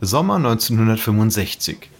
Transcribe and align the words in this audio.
Sommer 0.00 0.36
1965. 0.36 1.90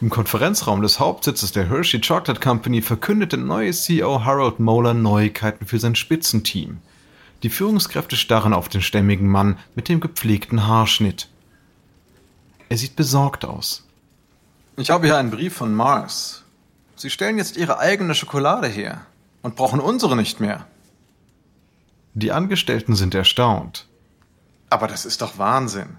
Im 0.00 0.10
Konferenzraum 0.10 0.82
des 0.82 0.98
Hauptsitzes 0.98 1.52
der 1.52 1.68
Hershey 1.68 2.00
Chocolate 2.00 2.40
Company 2.40 2.82
verkündete 2.82 3.36
neue 3.36 3.70
CEO 3.70 4.24
Harold 4.24 4.58
Moeller 4.58 4.94
Neuigkeiten 4.94 5.64
für 5.64 5.78
sein 5.78 5.94
Spitzenteam. 5.94 6.78
Die 7.44 7.48
Führungskräfte 7.48 8.16
starren 8.16 8.52
auf 8.52 8.68
den 8.68 8.82
stämmigen 8.82 9.28
Mann 9.28 9.58
mit 9.76 9.88
dem 9.88 10.00
gepflegten 10.00 10.66
Haarschnitt. 10.66 11.28
Er 12.68 12.76
sieht 12.76 12.96
besorgt 12.96 13.44
aus. 13.44 13.86
Ich 14.76 14.90
habe 14.90 15.06
hier 15.06 15.16
einen 15.16 15.30
Brief 15.30 15.54
von 15.54 15.72
Mars. 15.72 16.42
Sie 16.96 17.10
stellen 17.10 17.38
jetzt 17.38 17.56
Ihre 17.56 17.78
eigene 17.78 18.16
Schokolade 18.16 18.66
her 18.66 19.06
und 19.42 19.54
brauchen 19.54 19.78
unsere 19.78 20.16
nicht 20.16 20.40
mehr. 20.40 20.66
Die 22.14 22.32
Angestellten 22.32 22.96
sind 22.96 23.14
erstaunt. 23.14 23.86
Aber 24.68 24.88
das 24.88 25.06
ist 25.06 25.22
doch 25.22 25.38
Wahnsinn. 25.38 25.96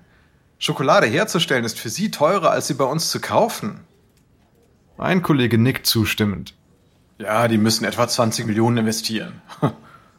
Schokolade 0.63 1.07
herzustellen 1.07 1.65
ist 1.65 1.79
für 1.79 1.89
Sie 1.89 2.11
teurer, 2.11 2.51
als 2.51 2.67
sie 2.67 2.75
bei 2.75 2.83
uns 2.83 3.09
zu 3.09 3.20
kaufen. 3.20 3.79
Ein 4.95 5.23
Kollege 5.23 5.57
nickt 5.57 5.87
zustimmend. 5.87 6.53
Ja, 7.17 7.47
die 7.47 7.57
müssen 7.57 7.84
etwa 7.84 8.07
20 8.07 8.45
Millionen 8.45 8.77
investieren. 8.77 9.41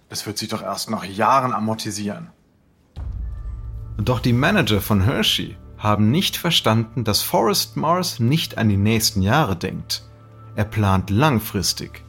Das 0.08 0.26
wird 0.26 0.36
sich 0.36 0.50
doch 0.50 0.60
erst 0.60 0.90
nach 0.90 1.04
Jahren 1.04 1.54
amortisieren. 1.54 2.32
Doch 3.96 4.20
die 4.20 4.34
Manager 4.34 4.82
von 4.82 5.00
Hershey 5.00 5.56
haben 5.78 6.10
nicht 6.10 6.36
verstanden, 6.36 7.02
dass 7.02 7.22
Forrest 7.22 7.78
Mars 7.78 8.20
nicht 8.20 8.58
an 8.58 8.68
die 8.68 8.76
nächsten 8.76 9.22
Jahre 9.22 9.56
denkt. 9.56 10.02
Er 10.54 10.66
plant 10.66 11.08
langfristig. 11.08 12.04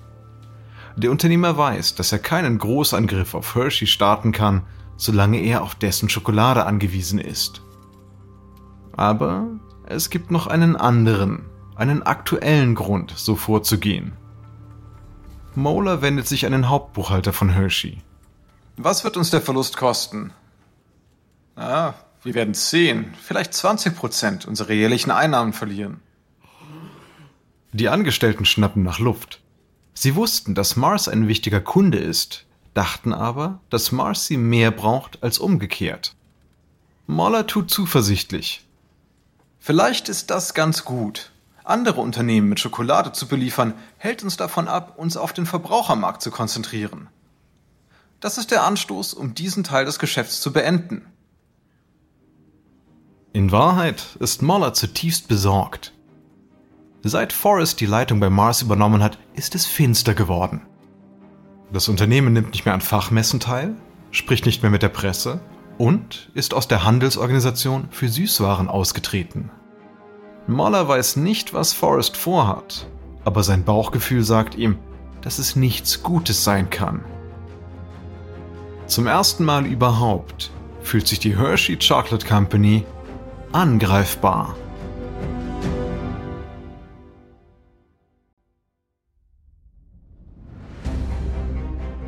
Der 0.98 1.12
Unternehmer 1.12 1.56
weiß, 1.56 1.96
dass 1.96 2.12
er 2.12 2.20
keinen 2.20 2.58
Großangriff 2.58 3.36
auf 3.36 3.56
Hershey 3.56 3.88
starten 3.88 4.34
kann, 4.34 4.64
solange 4.98 5.40
er 5.40 5.62
auf 5.62 5.76
dessen 5.76 6.10
Schokolade 6.10 6.66
angewiesen 6.66 7.20
ist. 7.20 7.62
Aber 8.96 9.48
es 9.86 10.10
gibt 10.10 10.32
noch 10.32 10.48
einen 10.48 10.76
anderen, 10.76 11.46
einen 11.76 12.04
aktuellen 12.04 12.76
Grund, 12.76 13.14
so 13.16 13.36
vorzugehen. 13.36 14.14
Moeller 15.56 16.02
wendet 16.02 16.28
sich 16.28 16.46
an 16.46 16.52
den 16.52 16.70
Hauptbuchhalter 16.70 17.34
von 17.34 17.50
Hershey. 17.50 18.02
Was 18.78 19.04
wird 19.04 19.18
uns 19.18 19.30
der 19.30 19.42
Verlust 19.42 19.78
kosten? 19.78 20.32
Ah, 21.56 21.94
wir 22.24 22.34
werden 22.34 22.54
10, 22.54 23.14
vielleicht 23.22 23.54
20 23.54 23.96
Prozent 23.96 24.46
unserer 24.46 24.74
jährlichen 24.74 25.12
Einnahmen 25.12 25.54
verlieren. 25.54 26.00
Die 27.72 27.90
Angestellten 27.90 28.46
schnappen 28.46 28.84
nach 28.84 29.00
Luft. 29.00 29.42
Sie 29.94 30.16
wussten, 30.16 30.56
dass 30.56 30.76
Mars 30.76 31.08
ein 31.08 31.28
wichtiger 31.28 31.62
Kunde 31.62 31.98
ist, 32.00 32.46
dachten 32.74 33.14
aber, 33.14 33.60
dass 33.70 33.92
Mars 33.92 34.26
sie 34.26 34.38
mehr 34.38 34.72
braucht 34.72 35.22
als 35.22 35.38
umgekehrt. 35.38 36.16
Moller 37.06 37.46
tut 37.46 37.70
zuversichtlich. 37.70 38.66
Vielleicht 39.66 40.10
ist 40.10 40.30
das 40.30 40.54
ganz 40.54 40.84
gut. 40.84 41.32
Andere 41.64 42.02
Unternehmen 42.02 42.50
mit 42.50 42.60
Schokolade 42.60 43.14
zu 43.14 43.30
beliefern, 43.30 43.74
hält 43.98 44.22
uns 44.22 44.36
davon 44.36 44.68
ab, 44.68 44.96
uns 44.98 45.16
auf 45.16 45.32
den 45.32 45.46
Verbrauchermarkt 45.46 46.22
zu 46.22 46.32
konzentrieren. 46.32 47.08
Das 48.20 48.38
ist 48.38 48.52
der 48.52 48.66
Anstoß, 48.66 49.14
um 49.14 49.36
diesen 49.36 49.64
Teil 49.64 49.86
des 49.86 50.00
Geschäfts 50.00 50.42
zu 50.42 50.52
beenden. 50.52 51.06
In 53.32 53.54
Wahrheit 53.54 54.18
ist 54.20 54.42
Moller 54.42 54.74
zutiefst 54.74 55.30
besorgt. 55.30 55.94
Seit 57.02 57.32
Forrest 57.32 57.80
die 57.80 57.86
Leitung 57.86 58.20
bei 58.20 58.30
Mars 58.30 58.64
übernommen 58.64 59.02
hat, 59.02 59.18
ist 59.34 59.56
es 59.56 59.66
finster 59.66 60.14
geworden. 60.14 60.60
Das 61.72 61.88
Unternehmen 61.88 62.34
nimmt 62.34 62.52
nicht 62.52 62.66
mehr 62.66 62.74
an 62.74 62.82
Fachmessen 62.82 63.40
teil, 63.40 63.78
spricht 64.12 64.46
nicht 64.46 64.62
mehr 64.62 64.72
mit 64.72 64.84
der 64.84 64.90
Presse 64.90 65.40
und 65.78 66.30
ist 66.34 66.54
aus 66.54 66.68
der 66.68 66.84
Handelsorganisation 66.84 67.88
für 67.92 68.08
Süßwaren 68.08 68.68
ausgetreten. 68.68 69.52
Moller 70.48 70.88
weiß 70.88 71.16
nicht, 71.18 71.54
was 71.54 71.74
Forrest 71.74 72.18
vorhat, 72.18 72.88
aber 73.24 73.44
sein 73.44 73.64
Bauchgefühl 73.64 74.24
sagt 74.24 74.56
ihm, 74.56 74.78
dass 75.22 75.40
es 75.40 75.56
nichts 75.56 76.04
Gutes 76.04 76.44
sein 76.44 76.70
kann. 76.70 77.04
Zum 78.88 79.08
ersten 79.08 79.46
Mal 79.46 79.66
überhaupt 79.66 80.52
fühlt 80.82 81.08
sich 81.08 81.20
die 81.20 81.38
Hershey 81.38 81.78
Chocolate 81.78 82.28
Company 82.28 82.86
angreifbar. 83.54 84.56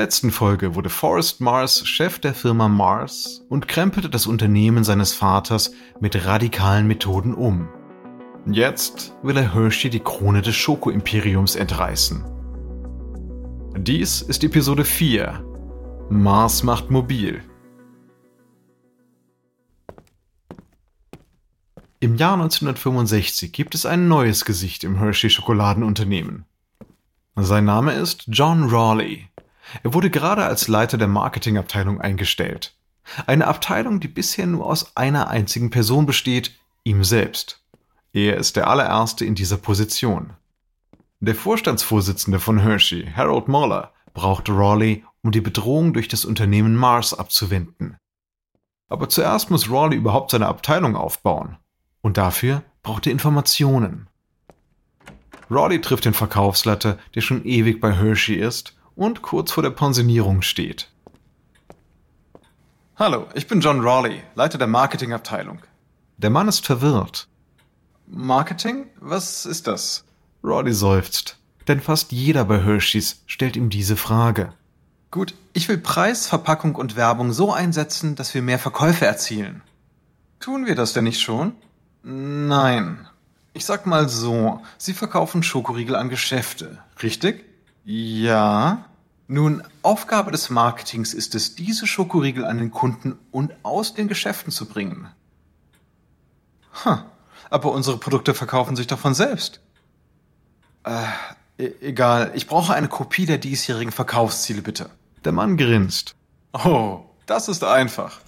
Letzten 0.00 0.30
Folge 0.30 0.74
wurde 0.74 0.88
Forrest 0.88 1.42
Mars 1.42 1.86
Chef 1.86 2.18
der 2.20 2.32
Firma 2.32 2.68
Mars 2.68 3.44
und 3.50 3.68
krempelte 3.68 4.08
das 4.08 4.26
Unternehmen 4.26 4.82
seines 4.82 5.12
Vaters 5.12 5.72
mit 6.00 6.24
radikalen 6.24 6.86
Methoden 6.86 7.34
um. 7.34 7.68
Jetzt 8.46 9.14
will 9.22 9.36
er 9.36 9.52
Hershey 9.52 9.90
die 9.90 10.00
Krone 10.00 10.40
des 10.40 10.56
Schoko-Imperiums 10.56 11.54
entreißen. 11.54 12.24
Dies 13.76 14.22
ist 14.22 14.42
Episode 14.42 14.86
4. 14.86 15.44
Mars 16.08 16.62
macht 16.62 16.90
mobil. 16.90 17.42
Im 22.00 22.16
Jahr 22.16 22.32
1965 22.32 23.52
gibt 23.52 23.74
es 23.74 23.84
ein 23.84 24.08
neues 24.08 24.46
Gesicht 24.46 24.82
im 24.82 24.98
Hershey 24.98 25.28
Schokoladenunternehmen. 25.28 26.46
Sein 27.36 27.66
Name 27.66 27.92
ist 27.92 28.24
John 28.28 28.70
Rawley. 28.70 29.29
Er 29.82 29.94
wurde 29.94 30.10
gerade 30.10 30.44
als 30.44 30.68
Leiter 30.68 30.98
der 30.98 31.08
Marketingabteilung 31.08 32.00
eingestellt. 32.00 32.74
Eine 33.26 33.46
Abteilung, 33.46 34.00
die 34.00 34.08
bisher 34.08 34.46
nur 34.46 34.66
aus 34.66 34.96
einer 34.96 35.28
einzigen 35.28 35.70
Person 35.70 36.06
besteht, 36.06 36.52
ihm 36.84 37.04
selbst. 37.04 37.62
Er 38.12 38.36
ist 38.36 38.56
der 38.56 38.68
allererste 38.68 39.24
in 39.24 39.34
dieser 39.34 39.56
Position. 39.56 40.34
Der 41.20 41.34
Vorstandsvorsitzende 41.34 42.40
von 42.40 42.58
Hershey, 42.58 43.06
Harold 43.14 43.48
Moller, 43.48 43.92
brauchte 44.14 44.52
Rawley, 44.52 45.04
um 45.22 45.32
die 45.32 45.40
Bedrohung 45.40 45.92
durch 45.92 46.08
das 46.08 46.24
Unternehmen 46.24 46.74
Mars 46.74 47.14
abzuwenden. 47.14 47.96
Aber 48.88 49.08
zuerst 49.08 49.50
muss 49.50 49.70
Rawley 49.70 49.96
überhaupt 49.96 50.30
seine 50.30 50.48
Abteilung 50.48 50.96
aufbauen. 50.96 51.58
Und 52.00 52.16
dafür 52.16 52.62
braucht 52.82 53.06
er 53.06 53.12
Informationen. 53.12 54.08
Rawley 55.50 55.80
trifft 55.80 56.06
den 56.06 56.14
Verkaufsleiter, 56.14 56.98
der 57.14 57.20
schon 57.20 57.44
ewig 57.44 57.80
bei 57.80 57.92
Hershey 57.92 58.36
ist 58.36 58.79
und 59.00 59.22
kurz 59.22 59.50
vor 59.50 59.62
der 59.62 59.70
Pensionierung 59.70 60.42
steht. 60.42 60.90
Hallo, 62.96 63.28
ich 63.32 63.46
bin 63.46 63.62
John 63.62 63.80
Rawley, 63.80 64.22
Leiter 64.34 64.58
der 64.58 64.66
Marketingabteilung. 64.66 65.60
Der 66.18 66.28
Mann 66.28 66.48
ist 66.48 66.66
verwirrt. 66.66 67.26
Marketing? 68.06 68.88
Was 69.00 69.46
ist 69.46 69.66
das? 69.66 70.04
Rawley 70.44 70.74
seufzt, 70.74 71.38
denn 71.66 71.80
fast 71.80 72.12
jeder 72.12 72.44
bei 72.44 72.62
Hershey's 72.62 73.22
stellt 73.24 73.56
ihm 73.56 73.70
diese 73.70 73.96
Frage. 73.96 74.52
Gut, 75.10 75.32
ich 75.54 75.66
will 75.70 75.78
Preis, 75.78 76.26
Verpackung 76.26 76.74
und 76.74 76.94
Werbung 76.94 77.32
so 77.32 77.54
einsetzen, 77.54 78.16
dass 78.16 78.34
wir 78.34 78.42
mehr 78.42 78.58
Verkäufe 78.58 79.06
erzielen. 79.06 79.62
Tun 80.40 80.66
wir 80.66 80.74
das 80.74 80.92
denn 80.92 81.04
nicht 81.04 81.22
schon? 81.22 81.54
Nein. 82.02 83.08
Ich 83.54 83.64
sag 83.64 83.86
mal 83.86 84.10
so, 84.10 84.60
Sie 84.76 84.92
verkaufen 84.92 85.42
Schokoriegel 85.42 85.96
an 85.96 86.10
Geschäfte, 86.10 86.78
richtig? 87.02 87.46
Ja. 87.84 88.84
Nun, 89.32 89.62
Aufgabe 89.82 90.32
des 90.32 90.50
Marketings 90.50 91.14
ist 91.14 91.36
es, 91.36 91.54
diese 91.54 91.86
Schokoriegel 91.86 92.44
an 92.44 92.58
den 92.58 92.72
Kunden 92.72 93.16
und 93.30 93.52
aus 93.62 93.94
den 93.94 94.08
Geschäften 94.08 94.50
zu 94.50 94.66
bringen. 94.66 95.06
Ha, 96.84 97.04
aber 97.48 97.70
unsere 97.70 97.96
Produkte 97.98 98.34
verkaufen 98.34 98.74
sich 98.74 98.88
doch 98.88 98.98
von 98.98 99.14
selbst. 99.14 99.60
Äh, 100.82 101.04
e 101.58 101.70
egal, 101.80 102.32
ich 102.34 102.48
brauche 102.48 102.74
eine 102.74 102.88
Kopie 102.88 103.24
der 103.24 103.38
diesjährigen 103.38 103.92
Verkaufsziele, 103.92 104.62
bitte. 104.62 104.90
Der 105.24 105.30
Mann 105.30 105.56
grinst. 105.56 106.16
Oh, 106.52 107.04
das 107.26 107.46
ist 107.46 107.62
einfach. 107.62 108.18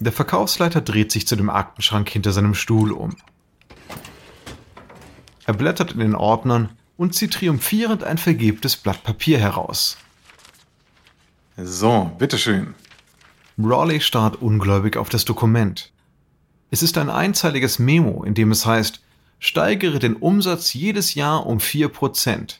Der 0.00 0.10
Verkaufsleiter 0.10 0.80
dreht 0.80 1.12
sich 1.12 1.28
zu 1.28 1.36
dem 1.36 1.50
Aktenschrank 1.50 2.08
hinter 2.08 2.32
seinem 2.32 2.56
Stuhl 2.56 2.90
um. 2.90 3.14
Er 5.46 5.54
blättert 5.54 5.92
in 5.92 6.00
den 6.00 6.16
Ordnern 6.16 6.76
und 6.96 7.14
zieht 7.14 7.34
triumphierend 7.34 8.04
ein 8.04 8.18
vergilbtes 8.18 8.76
Blatt 8.76 9.02
Papier 9.02 9.38
heraus. 9.38 9.96
So, 11.56 12.10
bitteschön. 12.18 12.74
Rawley 13.58 14.00
starrt 14.00 14.42
ungläubig 14.42 14.96
auf 14.96 15.08
das 15.08 15.24
Dokument. 15.24 15.92
Es 16.70 16.82
ist 16.82 16.98
ein 16.98 17.10
einzeiliges 17.10 17.78
Memo, 17.78 18.24
in 18.24 18.34
dem 18.34 18.50
es 18.50 18.66
heißt, 18.66 19.00
steigere 19.38 19.98
den 19.98 20.16
Umsatz 20.16 20.72
jedes 20.72 21.14
Jahr 21.14 21.46
um 21.46 21.58
4%. 21.58 22.56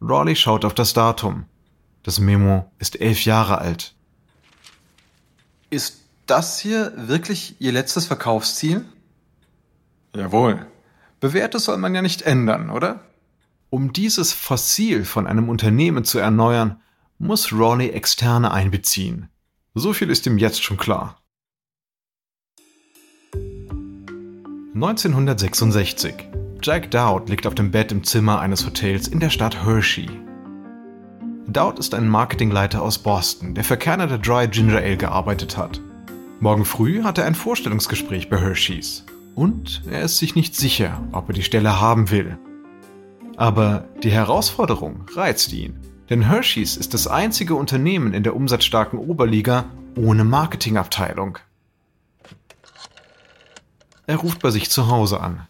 Raleigh 0.00 0.36
schaut 0.36 0.64
auf 0.64 0.74
das 0.74 0.92
Datum. 0.92 1.44
Das 2.02 2.20
Memo 2.20 2.70
ist 2.78 3.00
elf 3.00 3.24
Jahre 3.24 3.58
alt. 3.58 3.94
Ist 5.70 6.04
das 6.26 6.58
hier 6.58 6.92
wirklich 6.96 7.56
Ihr 7.58 7.72
letztes 7.72 8.06
Verkaufsziel? 8.06 8.84
Jawohl. 10.14 10.66
Bewährtes 11.20 11.64
soll 11.64 11.78
man 11.78 11.94
ja 11.94 12.00
nicht 12.00 12.22
ändern, 12.22 12.70
oder? 12.70 13.00
Um 13.70 13.92
dieses 13.92 14.32
Fossil 14.32 15.04
von 15.04 15.26
einem 15.26 15.50
Unternehmen 15.50 16.02
zu 16.04 16.18
erneuern, 16.18 16.80
muss 17.18 17.52
Raleigh 17.52 17.92
Externe 17.92 18.50
einbeziehen. 18.50 19.28
So 19.74 19.92
viel 19.92 20.08
ist 20.08 20.26
ihm 20.26 20.38
jetzt 20.38 20.62
schon 20.62 20.78
klar. 20.78 21.20
1966. 24.74 26.14
Jack 26.62 26.90
Dowd 26.90 27.30
liegt 27.30 27.46
auf 27.46 27.54
dem 27.54 27.70
Bett 27.70 27.92
im 27.92 28.04
Zimmer 28.04 28.40
eines 28.40 28.64
Hotels 28.64 29.06
in 29.06 29.20
der 29.20 29.30
Stadt 29.30 29.64
Hershey. 29.66 30.08
Dowd 31.46 31.78
ist 31.78 31.94
ein 31.94 32.08
Marketingleiter 32.08 32.80
aus 32.80 32.98
Boston, 32.98 33.54
der 33.54 33.64
für 33.64 33.76
Canada 33.76 34.16
Dry 34.16 34.48
Ginger 34.48 34.78
Ale 34.78 34.96
gearbeitet 34.96 35.58
hat. 35.58 35.80
Morgen 36.40 36.64
früh 36.64 37.02
hat 37.02 37.18
er 37.18 37.26
ein 37.26 37.34
Vorstellungsgespräch 37.34 38.30
bei 38.30 38.40
Hershey's. 38.40 39.04
Und 39.34 39.82
er 39.90 40.02
ist 40.02 40.16
sich 40.18 40.34
nicht 40.34 40.56
sicher, 40.56 41.02
ob 41.12 41.28
er 41.28 41.34
die 41.34 41.42
Stelle 41.42 41.80
haben 41.80 42.10
will. 42.10 42.38
Aber 43.38 43.84
die 44.02 44.10
Herausforderung 44.10 45.06
reizt 45.14 45.52
ihn. 45.52 45.78
Denn 46.10 46.22
Hershey's 46.22 46.76
ist 46.76 46.92
das 46.92 47.06
einzige 47.06 47.54
Unternehmen 47.54 48.12
in 48.12 48.24
der 48.24 48.34
umsatzstarken 48.34 48.98
Oberliga 48.98 49.66
ohne 49.96 50.24
Marketingabteilung. 50.24 51.38
Er 54.08 54.16
ruft 54.16 54.42
bei 54.42 54.50
sich 54.50 54.70
zu 54.70 54.88
Hause 54.88 55.20
an. 55.20 55.46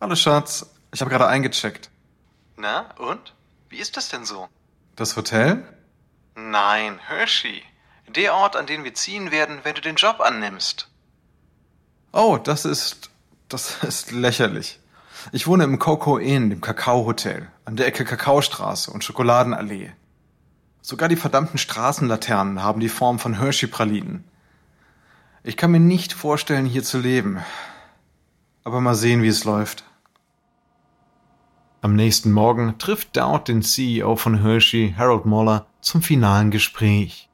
Hallo 0.00 0.16
Schatz, 0.16 0.74
ich 0.92 1.00
habe 1.02 1.10
gerade 1.10 1.28
eingecheckt. 1.28 1.88
Na, 2.56 2.92
und? 2.98 3.32
Wie 3.68 3.78
ist 3.78 3.96
das 3.96 4.08
denn 4.08 4.24
so? 4.24 4.48
Das 4.96 5.16
Hotel? 5.16 5.62
Nein, 6.34 6.98
Hershey. 7.06 7.62
Der 8.08 8.34
Ort, 8.34 8.56
an 8.56 8.66
den 8.66 8.82
wir 8.82 8.94
ziehen 8.94 9.30
werden, 9.30 9.60
wenn 9.62 9.76
du 9.76 9.80
den 9.80 9.94
Job 9.94 10.18
annimmst. 10.18 10.88
Oh, 12.12 12.38
das 12.42 12.64
ist. 12.64 13.10
das 13.48 13.84
ist 13.84 14.10
lächerlich. 14.10 14.80
Ich 15.32 15.46
wohne 15.46 15.64
im 15.64 15.78
Coco 15.78 16.18
Inn, 16.18 16.50
dem 16.50 16.60
Kakao-Hotel, 16.60 17.48
an 17.64 17.76
der 17.76 17.86
Ecke 17.86 18.04
Kakaostraße 18.04 18.90
und 18.90 19.04
Schokoladenallee. 19.04 19.92
Sogar 20.82 21.08
die 21.08 21.16
verdammten 21.16 21.58
Straßenlaternen 21.58 22.62
haben 22.62 22.80
die 22.80 22.90
Form 22.90 23.18
von 23.18 23.38
Hershey-Pralinen. 23.40 24.24
Ich 25.42 25.56
kann 25.56 25.70
mir 25.70 25.80
nicht 25.80 26.12
vorstellen, 26.12 26.66
hier 26.66 26.82
zu 26.82 26.98
leben. 26.98 27.38
Aber 28.64 28.80
mal 28.80 28.94
sehen, 28.94 29.22
wie 29.22 29.28
es 29.28 29.44
läuft. 29.44 29.84
Am 31.80 31.96
nächsten 31.96 32.32
Morgen 32.32 32.78
trifft 32.78 33.16
Dowd 33.16 33.52
den 33.52 33.62
CEO 33.62 34.16
von 34.16 34.42
Hershey, 34.42 34.94
Harold 34.96 35.26
Moller, 35.26 35.66
zum 35.80 36.02
finalen 36.02 36.50
Gespräch. 36.50 37.28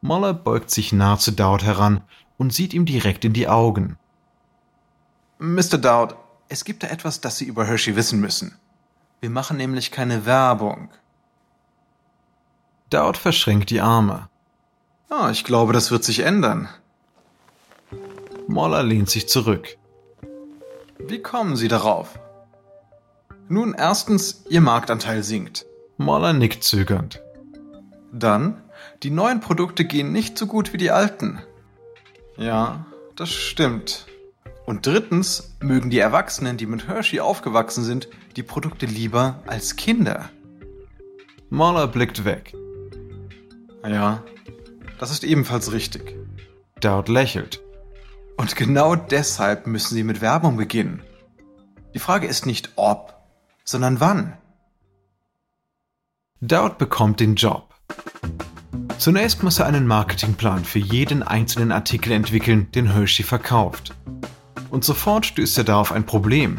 Moller 0.00 0.34
beugt 0.34 0.70
sich 0.70 0.92
nah 0.92 1.18
zu 1.18 1.32
Dowd 1.32 1.64
heran 1.64 2.02
und 2.36 2.52
sieht 2.52 2.74
ihm 2.74 2.84
direkt 2.84 3.24
in 3.24 3.32
die 3.32 3.48
Augen. 3.48 3.96
Mr. 5.38 5.78
Dowd, 5.78 6.14
es 6.52 6.64
gibt 6.64 6.82
da 6.82 6.88
etwas, 6.88 7.22
das 7.22 7.38
Sie 7.38 7.46
über 7.46 7.64
Hershey 7.64 7.96
wissen 7.96 8.20
müssen. 8.20 8.58
Wir 9.20 9.30
machen 9.30 9.56
nämlich 9.56 9.90
keine 9.90 10.26
Werbung. 10.26 10.90
Dowd 12.90 13.18
verschränkt 13.18 13.70
die 13.70 13.80
Arme. 13.80 14.28
Ah, 15.08 15.30
ich 15.30 15.44
glaube, 15.44 15.72
das 15.72 15.90
wird 15.90 16.04
sich 16.04 16.20
ändern. 16.20 16.68
Moller 18.48 18.82
lehnt 18.82 19.08
sich 19.08 19.30
zurück. 19.30 19.78
Wie 20.98 21.22
kommen 21.22 21.56
Sie 21.56 21.68
darauf? 21.68 22.18
Nun, 23.48 23.72
erstens, 23.72 24.44
Ihr 24.50 24.60
Marktanteil 24.60 25.22
sinkt. 25.22 25.64
Moller 25.96 26.34
nickt 26.34 26.64
zögernd. 26.64 27.22
Dann, 28.12 28.62
die 29.02 29.10
neuen 29.10 29.40
Produkte 29.40 29.86
gehen 29.86 30.12
nicht 30.12 30.36
so 30.36 30.46
gut 30.46 30.74
wie 30.74 30.78
die 30.78 30.90
alten. 30.90 31.40
Ja, 32.36 32.84
das 33.16 33.30
stimmt. 33.30 34.06
Und 34.66 34.86
drittens 34.86 35.56
mögen 35.60 35.90
die 35.90 35.98
Erwachsenen, 35.98 36.56
die 36.56 36.66
mit 36.66 36.88
Hershey 36.88 37.20
aufgewachsen 37.20 37.84
sind, 37.84 38.08
die 38.36 38.42
Produkte 38.42 38.86
lieber 38.86 39.42
als 39.46 39.76
Kinder. 39.76 40.30
Moller 41.50 41.88
blickt 41.88 42.24
weg. 42.24 42.54
Ja, 43.84 44.22
das 44.98 45.10
ist 45.10 45.24
ebenfalls 45.24 45.72
richtig. 45.72 46.16
Dowd 46.80 47.10
lächelt. 47.12 47.60
Und 48.36 48.56
genau 48.56 48.94
deshalb 48.94 49.66
müssen 49.66 49.94
Sie 49.94 50.04
mit 50.04 50.20
Werbung 50.20 50.56
beginnen. 50.56 51.02
Die 51.94 51.98
Frage 51.98 52.26
ist 52.26 52.46
nicht 52.46 52.70
ob, 52.76 53.14
sondern 53.64 54.00
wann. 54.00 54.38
Dowd 56.40 56.78
bekommt 56.78 57.20
den 57.20 57.34
Job. 57.34 57.74
Zunächst 58.98 59.42
muss 59.42 59.58
er 59.58 59.66
einen 59.66 59.86
Marketingplan 59.86 60.64
für 60.64 60.78
jeden 60.78 61.22
einzelnen 61.22 61.72
Artikel 61.72 62.12
entwickeln, 62.12 62.70
den 62.72 62.92
Hershey 62.92 63.24
verkauft. 63.24 63.94
Und 64.72 64.84
sofort 64.84 65.26
stößt 65.26 65.58
er 65.58 65.64
da 65.64 65.76
auf 65.78 65.92
ein 65.92 66.06
Problem, 66.06 66.58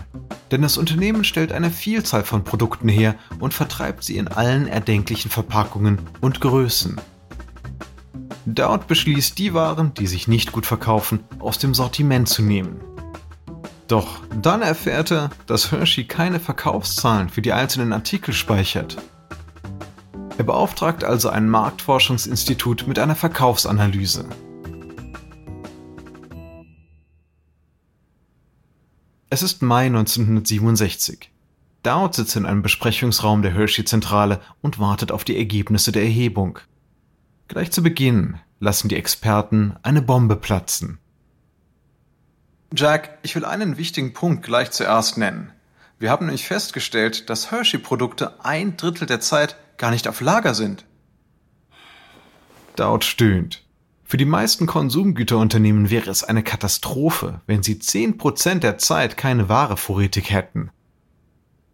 denn 0.51 0.61
das 0.61 0.77
Unternehmen 0.77 1.23
stellt 1.23 1.51
eine 1.51 1.71
Vielzahl 1.71 2.23
von 2.23 2.43
Produkten 2.43 2.87
her 2.87 3.15
und 3.39 3.55
vertreibt 3.55 4.03
sie 4.03 4.17
in 4.17 4.27
allen 4.27 4.67
erdenklichen 4.67 5.31
Verpackungen 5.31 5.97
und 6.21 6.39
Größen. 6.39 7.01
Dowd 8.45 8.85
beschließt, 8.87 9.39
die 9.39 9.55
Waren, 9.55 9.95
die 9.95 10.05
sich 10.05 10.27
nicht 10.27 10.51
gut 10.51 10.67
verkaufen, 10.67 11.21
aus 11.39 11.57
dem 11.57 11.73
Sortiment 11.73 12.29
zu 12.29 12.43
nehmen. 12.43 12.81
Doch 13.87 14.19
dann 14.39 14.61
erfährt 14.61 15.09
er, 15.09 15.31
dass 15.47 15.71
Hershey 15.71 16.03
keine 16.03 16.39
Verkaufszahlen 16.39 17.29
für 17.29 17.41
die 17.41 17.51
einzelnen 17.51 17.93
Artikel 17.93 18.35
speichert. 18.35 18.97
Er 20.37 20.43
beauftragt 20.43 21.03
also 21.03 21.29
ein 21.29 21.49
Marktforschungsinstitut 21.49 22.85
mit 22.85 22.99
einer 22.99 23.15
Verkaufsanalyse. 23.15 24.25
Es 29.33 29.41
ist 29.41 29.63
Mai 29.63 29.87
1967. 29.87 31.31
Dowd 31.81 32.13
sitzt 32.13 32.35
in 32.35 32.45
einem 32.45 32.61
Besprechungsraum 32.61 33.41
der 33.41 33.51
Hershey-Zentrale 33.51 34.39
und 34.61 34.77
wartet 34.77 35.11
auf 35.11 35.23
die 35.23 35.35
Ergebnisse 35.35 35.91
der 35.91 36.03
Erhebung. 36.03 36.59
Gleich 37.47 37.71
zu 37.71 37.81
Beginn 37.81 38.39
lassen 38.59 38.89
die 38.89 38.95
Experten 38.95 39.75
eine 39.81 40.03
Bombe 40.03 40.35
platzen. 40.35 40.99
Jack, 42.75 43.17
ich 43.23 43.33
will 43.33 43.43
einen 43.43 43.77
wichtigen 43.77 44.13
Punkt 44.13 44.43
gleich 44.43 44.69
zuerst 44.69 45.17
nennen. 45.17 45.51
Wir 45.97 46.11
haben 46.11 46.27
nämlich 46.27 46.45
festgestellt, 46.45 47.27
dass 47.31 47.49
Hershey-Produkte 47.49 48.45
ein 48.45 48.77
Drittel 48.77 49.07
der 49.07 49.19
Zeit 49.19 49.55
gar 49.79 49.89
nicht 49.89 50.07
auf 50.07 50.21
Lager 50.21 50.53
sind. 50.53 50.85
Dowd 52.75 53.03
stöhnt. 53.03 53.62
Für 54.13 54.17
die 54.17 54.25
meisten 54.25 54.67
Konsumgüterunternehmen 54.67 55.89
wäre 55.89 56.11
es 56.11 56.23
eine 56.23 56.43
Katastrophe, 56.43 57.41
wenn 57.47 57.63
sie 57.63 57.77
10% 57.77 58.59
der 58.59 58.77
Zeit 58.77 59.17
keine 59.17 59.49
Ware 59.49 59.75
vorrätig 59.75 60.29
hätten. 60.29 60.69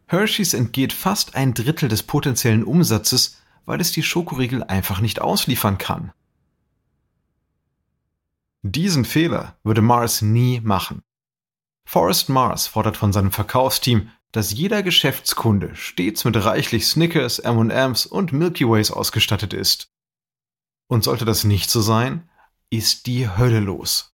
Hershey's 0.06 0.54
entgeht 0.54 0.94
fast 0.94 1.36
ein 1.36 1.54
Drittel 1.54 1.90
des 1.90 2.04
potenziellen 2.04 2.64
Umsatzes 2.64 3.42
weil 3.66 3.82
es 3.82 3.92
die 3.92 4.04
Schokoriegel 4.04 4.64
einfach 4.64 5.02
nicht 5.02 5.20
ausliefern 5.20 5.78
kann. 5.78 6.14
Diesen 8.62 9.04
Fehler 9.04 9.58
würde 9.66 9.82
Mars 9.82 10.22
nie 10.22 10.62
machen. 10.62 11.02
Forrest 11.86 12.30
Mars 12.30 12.68
fordert 12.68 12.96
von 12.96 13.12
seinem 13.12 13.34
Verkaufsteam, 13.34 14.12
dass 14.32 14.54
jeder 14.54 14.82
Geschäftskunde 14.82 15.76
stets 15.76 16.24
mit 16.24 16.38
reichlich 16.38 16.88
Snickers, 16.88 17.40
M&M's 17.40 18.06
und 18.06 18.32
Milky 18.32 18.66
Ways 18.66 18.92
ausgestattet 18.92 19.54
ist. 19.54 19.92
Und 20.88 21.04
sollte 21.04 21.26
das 21.26 21.44
nicht 21.44 21.70
so 21.70 21.82
sein, 21.82 22.29
ist 22.72 23.08
die 23.08 23.28
Hölle 23.28 23.60
los. 23.60 24.14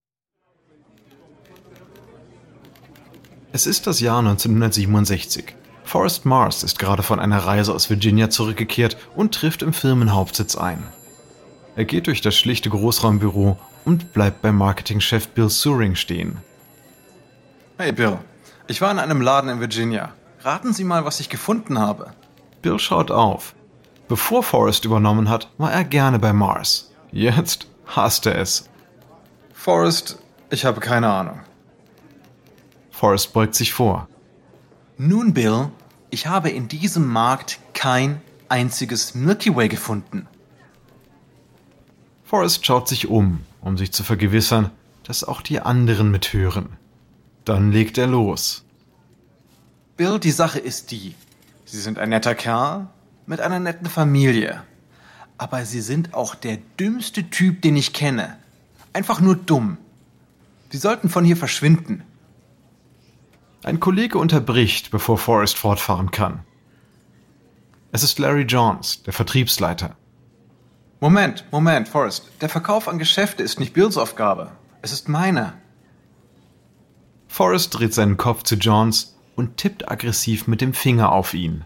Es 3.52 3.68
ist 3.68 3.86
das 3.86 4.00
Jahr 4.00 4.20
1967. 4.20 5.56
Forrest 5.84 6.26
Mars 6.26 6.64
ist 6.64 6.80
gerade 6.80 7.04
von 7.04 7.20
einer 7.20 7.40
Reise 7.40 7.74
aus 7.74 7.90
Virginia 7.90 8.30
zurückgekehrt 8.30 8.98
und 9.16 9.34
trifft 9.36 9.62
im 9.62 9.74
Firmenhauptsitz 9.74 10.56
ein. 10.56 10.84
Er 11.76 11.84
geht 11.84 12.08
durch 12.08 12.22
das 12.22 12.36
schlichte 12.36 12.70
Großraumbüro 12.70 13.58
und 13.84 14.14
bleibt 14.14 14.42
beim 14.42 14.58
Marketingchef 14.58 15.28
Bill 15.30 15.50
Suring 15.50 15.96
stehen. 15.96 16.38
Hey 17.78 17.92
Bill, 17.92 18.20
ich 18.68 18.80
war 18.80 18.92
in 18.92 19.00
einem 19.00 19.20
Laden 19.20 19.50
in 19.50 19.60
Virginia. 19.60 20.14
Raten 20.40 20.72
Sie 20.72 20.86
mal, 20.86 21.04
was 21.04 21.20
ich 21.20 21.28
gefunden 21.28 21.78
habe. 21.78 22.14
Bill 22.62 22.80
schaut 22.80 23.12
auf. 23.12 23.54
Bevor 24.08 24.44
Forrest 24.44 24.86
übernommen 24.86 25.30
hat, 25.30 25.52
war 25.58 25.74
er 25.74 25.84
gerne 25.84 26.20
bei 26.20 26.32
Mars. 26.32 26.94
Jetzt 27.12 27.68
hasst 27.88 28.26
er 28.26 28.38
es. 28.38 28.70
Forrest, 29.54 30.20
ich 30.50 30.66
habe 30.66 30.80
keine 30.80 31.12
Ahnung. 31.12 31.40
Forrest 32.92 33.34
beugt 33.34 33.56
sich 33.56 33.74
vor. 33.74 34.08
Nun, 34.98 35.34
Bill, 35.34 35.70
ich 36.10 36.28
habe 36.28 36.50
in 36.50 36.68
diesem 36.68 37.08
Markt 37.08 37.60
kein 37.74 38.22
einziges 38.48 39.16
Milky 39.16 39.56
Way 39.56 39.68
gefunden. 39.68 40.28
Forrest 42.24 42.66
schaut 42.66 42.88
sich 42.88 43.08
um, 43.08 43.42
um 43.62 43.78
sich 43.78 43.92
zu 43.92 44.04
vergewissern, 44.04 44.72
dass 45.04 45.24
auch 45.24 45.42
die 45.42 45.60
anderen 45.60 46.12
mithören. 46.12 46.78
Dann 47.44 47.72
legt 47.72 47.98
er 47.98 48.08
los. 48.08 48.64
Bill, 49.98 50.20
die 50.20 50.32
Sache 50.32 50.60
ist 50.60 50.92
die. 50.92 51.16
Sie 51.66 51.80
sind 51.80 52.00
ein 52.00 52.10
netter 52.10 52.36
Kerl 52.36 52.88
mit 53.26 53.42
einer 53.42 53.60
netten 53.60 53.88
Familie. 53.88 54.64
Aber 55.38 55.66
Sie 55.66 55.82
sind 55.82 56.14
auch 56.14 56.36
der 56.36 56.58
dümmste 56.80 57.30
Typ, 57.30 57.62
den 57.62 57.76
ich 57.76 57.94
kenne. 57.94 58.38
Einfach 58.94 59.20
nur 59.20 59.36
dumm. 59.36 59.78
Sie 60.70 60.78
sollten 60.78 61.10
von 61.10 61.26
hier 61.26 61.38
verschwinden. 61.38 62.04
Ein 63.64 63.80
Kollege 63.80 64.18
unterbricht, 64.18 64.92
bevor 64.92 65.18
Forrest 65.18 65.58
fortfahren 65.58 66.12
kann. 66.12 66.44
Es 67.92 68.04
ist 68.04 68.20
Larry 68.20 68.44
Johns, 68.44 69.04
der 69.04 69.14
Vertriebsleiter. 69.14 69.96
Moment, 71.00 71.46
Moment, 71.52 71.88
Forrest. 71.88 72.30
Der 72.42 72.50
Verkauf 72.50 72.88
an 72.88 73.00
Geschäfte 73.00 73.44
ist 73.44 73.60
nicht 73.60 73.74
Bills 73.74 73.98
Aufgabe. 73.98 74.52
Es 74.82 74.92
ist 74.92 75.10
meine. 75.10 75.54
Forrest 77.28 77.78
dreht 77.78 77.94
seinen 77.94 78.18
Kopf 78.18 78.44
zu 78.44 78.56
Johns 78.56 79.16
und 79.36 79.58
tippt 79.58 79.90
aggressiv 79.92 80.48
mit 80.48 80.62
dem 80.62 80.74
Finger 80.74 81.12
auf 81.12 81.34
ihn. 81.34 81.66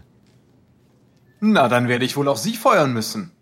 Na, 1.40 1.68
dann 1.68 1.88
werde 1.88 2.04
ich 2.04 2.16
wohl 2.16 2.28
auch 2.28 2.36
Sie 2.36 2.54
feuern 2.54 2.92
müssen. 2.92 3.32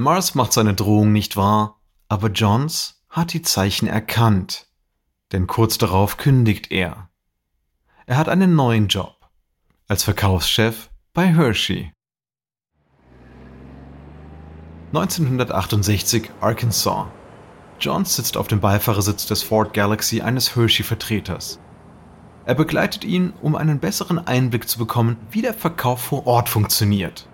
Mars 0.00 0.34
macht 0.34 0.54
seine 0.54 0.72
Drohung 0.72 1.12
nicht 1.12 1.36
wahr, 1.36 1.78
aber 2.08 2.30
Johns 2.30 3.02
hat 3.10 3.34
die 3.34 3.42
Zeichen 3.42 3.86
erkannt. 3.86 4.66
Denn 5.30 5.46
kurz 5.46 5.76
darauf 5.76 6.16
kündigt 6.16 6.70
er. 6.70 7.10
Er 8.06 8.16
hat 8.16 8.30
einen 8.30 8.56
neuen 8.56 8.88
Job 8.88 9.28
als 9.88 10.04
Verkaufschef 10.04 10.88
bei 11.12 11.34
Hershey. 11.34 11.92
1968 14.94 16.30
Arkansas. 16.40 17.08
Johns 17.78 18.16
sitzt 18.16 18.38
auf 18.38 18.48
dem 18.48 18.60
Beifahrersitz 18.60 19.26
des 19.26 19.42
Ford 19.42 19.74
Galaxy 19.74 20.22
eines 20.22 20.56
Hershey-Vertreters. 20.56 21.60
Er 22.46 22.54
begleitet 22.54 23.04
ihn, 23.04 23.34
um 23.42 23.54
einen 23.54 23.80
besseren 23.80 24.18
Einblick 24.18 24.66
zu 24.66 24.78
bekommen, 24.78 25.18
wie 25.30 25.42
der 25.42 25.52
Verkauf 25.52 26.00
vor 26.00 26.26
Ort 26.26 26.48
funktioniert. 26.48 27.28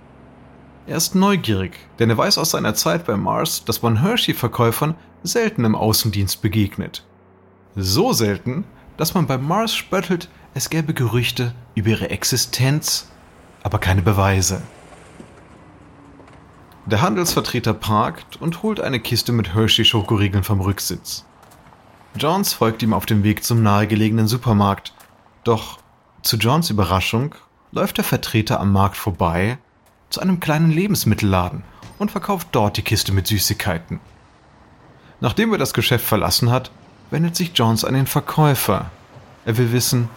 Er 0.88 0.96
ist 0.96 1.16
neugierig, 1.16 1.72
denn 1.98 2.10
er 2.10 2.16
weiß 2.16 2.38
aus 2.38 2.52
seiner 2.52 2.76
Zeit 2.76 3.06
bei 3.06 3.16
Mars, 3.16 3.64
dass 3.64 3.82
man 3.82 4.02
Hershey-Verkäufern 4.02 4.94
selten 5.24 5.64
im 5.64 5.74
Außendienst 5.74 6.40
begegnet. 6.42 7.04
So 7.74 8.12
selten, 8.12 8.64
dass 8.96 9.12
man 9.12 9.26
bei 9.26 9.36
Mars 9.36 9.74
spöttelt, 9.74 10.28
es 10.54 10.70
gäbe 10.70 10.94
Gerüchte 10.94 11.54
über 11.74 11.88
ihre 11.88 12.10
Existenz, 12.10 13.10
aber 13.64 13.78
keine 13.78 14.02
Beweise. 14.02 14.62
Der 16.86 17.02
Handelsvertreter 17.02 17.74
parkt 17.74 18.40
und 18.40 18.62
holt 18.62 18.80
eine 18.80 19.00
Kiste 19.00 19.32
mit 19.32 19.56
Hershey-Schokoriegeln 19.56 20.44
vom 20.44 20.60
Rücksitz. 20.60 21.24
Johns 22.16 22.52
folgt 22.52 22.84
ihm 22.84 22.92
auf 22.92 23.06
dem 23.06 23.24
Weg 23.24 23.42
zum 23.42 23.60
nahegelegenen 23.60 24.28
Supermarkt, 24.28 24.94
doch 25.42 25.80
zu 26.22 26.36
Johns 26.36 26.70
Überraschung 26.70 27.34
läuft 27.72 27.96
der 27.96 28.04
Vertreter 28.04 28.60
am 28.60 28.70
Markt 28.72 28.96
vorbei 28.96 29.58
zu 30.10 30.20
einem 30.20 30.40
kleinen 30.40 30.70
Lebensmittelladen 30.70 31.62
und 31.98 32.10
verkauft 32.10 32.48
dort 32.52 32.76
die 32.76 32.82
Kiste 32.82 33.12
mit 33.12 33.26
Süßigkeiten. 33.26 34.00
Nachdem 35.20 35.52
er 35.52 35.58
das 35.58 35.74
Geschäft 35.74 36.04
verlassen 36.04 36.50
hat, 36.50 36.70
wendet 37.10 37.36
sich 37.36 37.52
Johns 37.54 37.84
an 37.84 37.94
den 37.94 38.06
Verkäufer. 38.06 38.90
Er 39.44 39.56
will 39.56 39.72
wissen, 39.72 40.08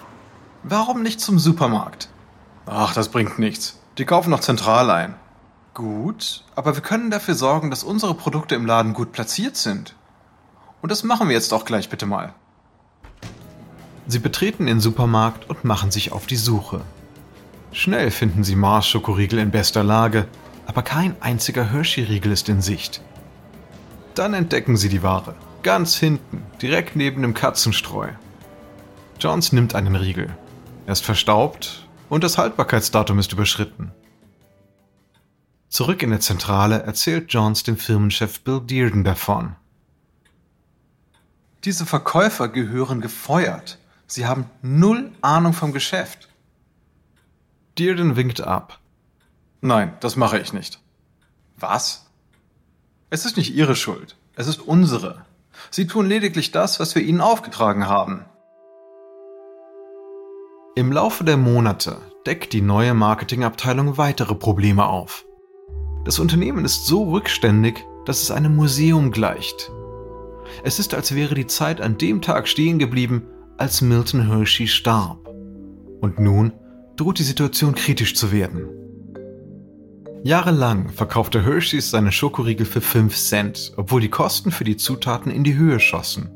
warum 0.64 1.04
nicht 1.04 1.22
zum 1.22 1.40
Supermarkt? 1.40 2.10
Ach, 2.66 2.94
das 2.94 3.10
bringt 3.10 3.40
nichts. 3.40 3.80
Die 3.98 4.06
kaufen 4.06 4.30
noch 4.30 4.42
zentral 4.42 4.90
ein. 4.90 5.16
Gut, 5.74 6.44
aber 6.56 6.76
wir 6.76 6.82
können 6.82 7.12
dafür 7.12 7.36
sorgen, 7.36 7.70
dass 7.70 7.84
unsere 7.84 8.14
Produkte 8.14 8.56
im 8.56 8.66
Laden 8.66 8.94
gut 8.94 9.12
platziert 9.12 9.56
sind. 9.56 9.96
Und 10.82 10.92
das 10.92 11.04
machen 11.04 11.30
wir 11.30 11.36
jetzt 11.36 11.54
auch 11.54 11.66
gleich 11.66 11.90
bitte 11.90 12.06
mal. 12.06 12.34
Sie 14.08 14.20
betreten 14.20 14.66
den 14.66 14.80
Supermarkt 14.80 15.50
und 15.50 15.64
machen 15.64 15.92
sich 15.92 16.12
auf 16.12 16.26
die 16.26 16.36
Suche. 16.36 16.82
Schnell 17.72 18.12
finden 18.12 18.44
sie 18.44 18.56
Mars-Schokoriegel 18.56 19.40
in 19.40 19.52
bester 19.52 19.84
Lage, 19.84 20.28
aber 20.66 20.82
kein 20.82 21.16
einziger 21.22 21.72
Hershey-Riegel 21.72 22.32
ist 22.32 22.50
in 22.50 22.62
Sicht. 22.62 23.02
Dann 24.16 24.34
entdecken 24.34 24.76
sie 24.76 24.90
die 24.90 25.04
Ware, 25.04 25.36
ganz 25.64 25.96
hinten, 25.96 26.44
direkt 26.62 26.96
neben 26.96 27.22
dem 27.22 27.34
Katzenstreu. 27.34 28.10
Johns 29.20 29.52
nimmt 29.52 29.76
einen 29.76 29.96
Riegel. 29.96 30.36
Er 30.86 30.94
ist 30.94 31.06
verstaubt 31.06 31.88
und 32.10 32.24
das 32.24 32.38
Haltbarkeitsdatum 32.38 33.20
ist 33.20 33.34
überschritten. 33.34 33.92
Zurück 35.70 36.02
in 36.02 36.10
der 36.10 36.20
Zentrale 36.20 36.82
erzählt 36.82 37.32
Johns 37.32 37.64
dem 37.64 37.78
Firmenchef 37.78 38.42
Bill 38.42 38.60
Dearden 38.62 39.04
davon. 39.04 39.56
Diese 41.64 41.86
Verkäufer 41.86 42.48
gehören 42.48 43.02
gefeuert. 43.02 43.78
Sie 44.08 44.26
haben 44.26 44.50
null 44.62 45.12
Ahnung 45.22 45.54
vom 45.54 45.74
Geschäft. 45.74 46.29
Dearden 47.78 48.16
winkt 48.16 48.42
ab. 48.42 48.80
Nein, 49.62 49.94
das 50.00 50.16
mache 50.16 50.40
ich 50.40 50.54
nicht. 50.54 50.80
Was? 51.58 52.10
Es 53.10 53.26
ist 53.26 53.38
nicht 53.38 53.54
Ihre 53.54 53.76
Schuld. 53.76 54.16
Es 54.36 54.48
ist 54.48 54.62
unsere. 54.62 55.26
Sie 55.72 55.88
tun 55.88 56.08
lediglich 56.08 56.52
das, 56.52 56.80
was 56.80 56.96
wir 56.96 57.02
Ihnen 57.02 57.22
aufgetragen 57.22 57.88
haben. 57.88 58.26
Im 60.76 60.92
Laufe 60.92 61.24
der 61.24 61.38
Monate 61.38 61.98
deckt 62.26 62.54
die 62.54 62.62
neue 62.62 62.94
Marketingabteilung 62.94 63.98
weitere 63.98 64.36
Probleme 64.36 64.86
auf. 64.86 65.26
Das 66.06 66.20
Unternehmen 66.20 66.64
ist 66.64 66.86
so 66.86 67.12
rückständig, 67.12 67.84
dass 68.06 68.22
es 68.22 68.32
einem 68.32 68.56
Museum 68.56 69.12
gleicht. 69.12 69.72
Es 70.64 70.80
ist, 70.80 70.94
als 70.94 71.14
wäre 71.14 71.36
die 71.36 71.48
Zeit 71.48 71.82
an 71.82 71.98
dem 71.98 72.22
Tag 72.22 72.48
stehen 72.48 72.80
geblieben, 72.80 73.24
als 73.58 73.82
Milton 73.82 74.28
Hershey 74.28 74.68
starb. 74.68 75.28
Und 76.02 76.20
nun 76.20 76.54
droht 77.00 77.20
die 77.20 77.24
Situation 77.24 77.76
kritisch 77.76 78.14
zu 78.16 78.32
werden. 78.32 78.68
Jahrelang 80.24 80.90
verkaufte 80.90 81.46
Hershey's 81.46 81.92
seine 81.92 82.12
Schokoriegel 82.12 82.66
für 82.66 82.82
5 82.82 83.16
Cent, 83.16 83.72
obwohl 83.78 84.02
die 84.02 84.10
Kosten 84.10 84.52
für 84.52 84.66
die 84.66 84.76
Zutaten 84.76 85.32
in 85.32 85.46
die 85.46 85.56
Höhe 85.56 85.80
schossen. 85.80 86.30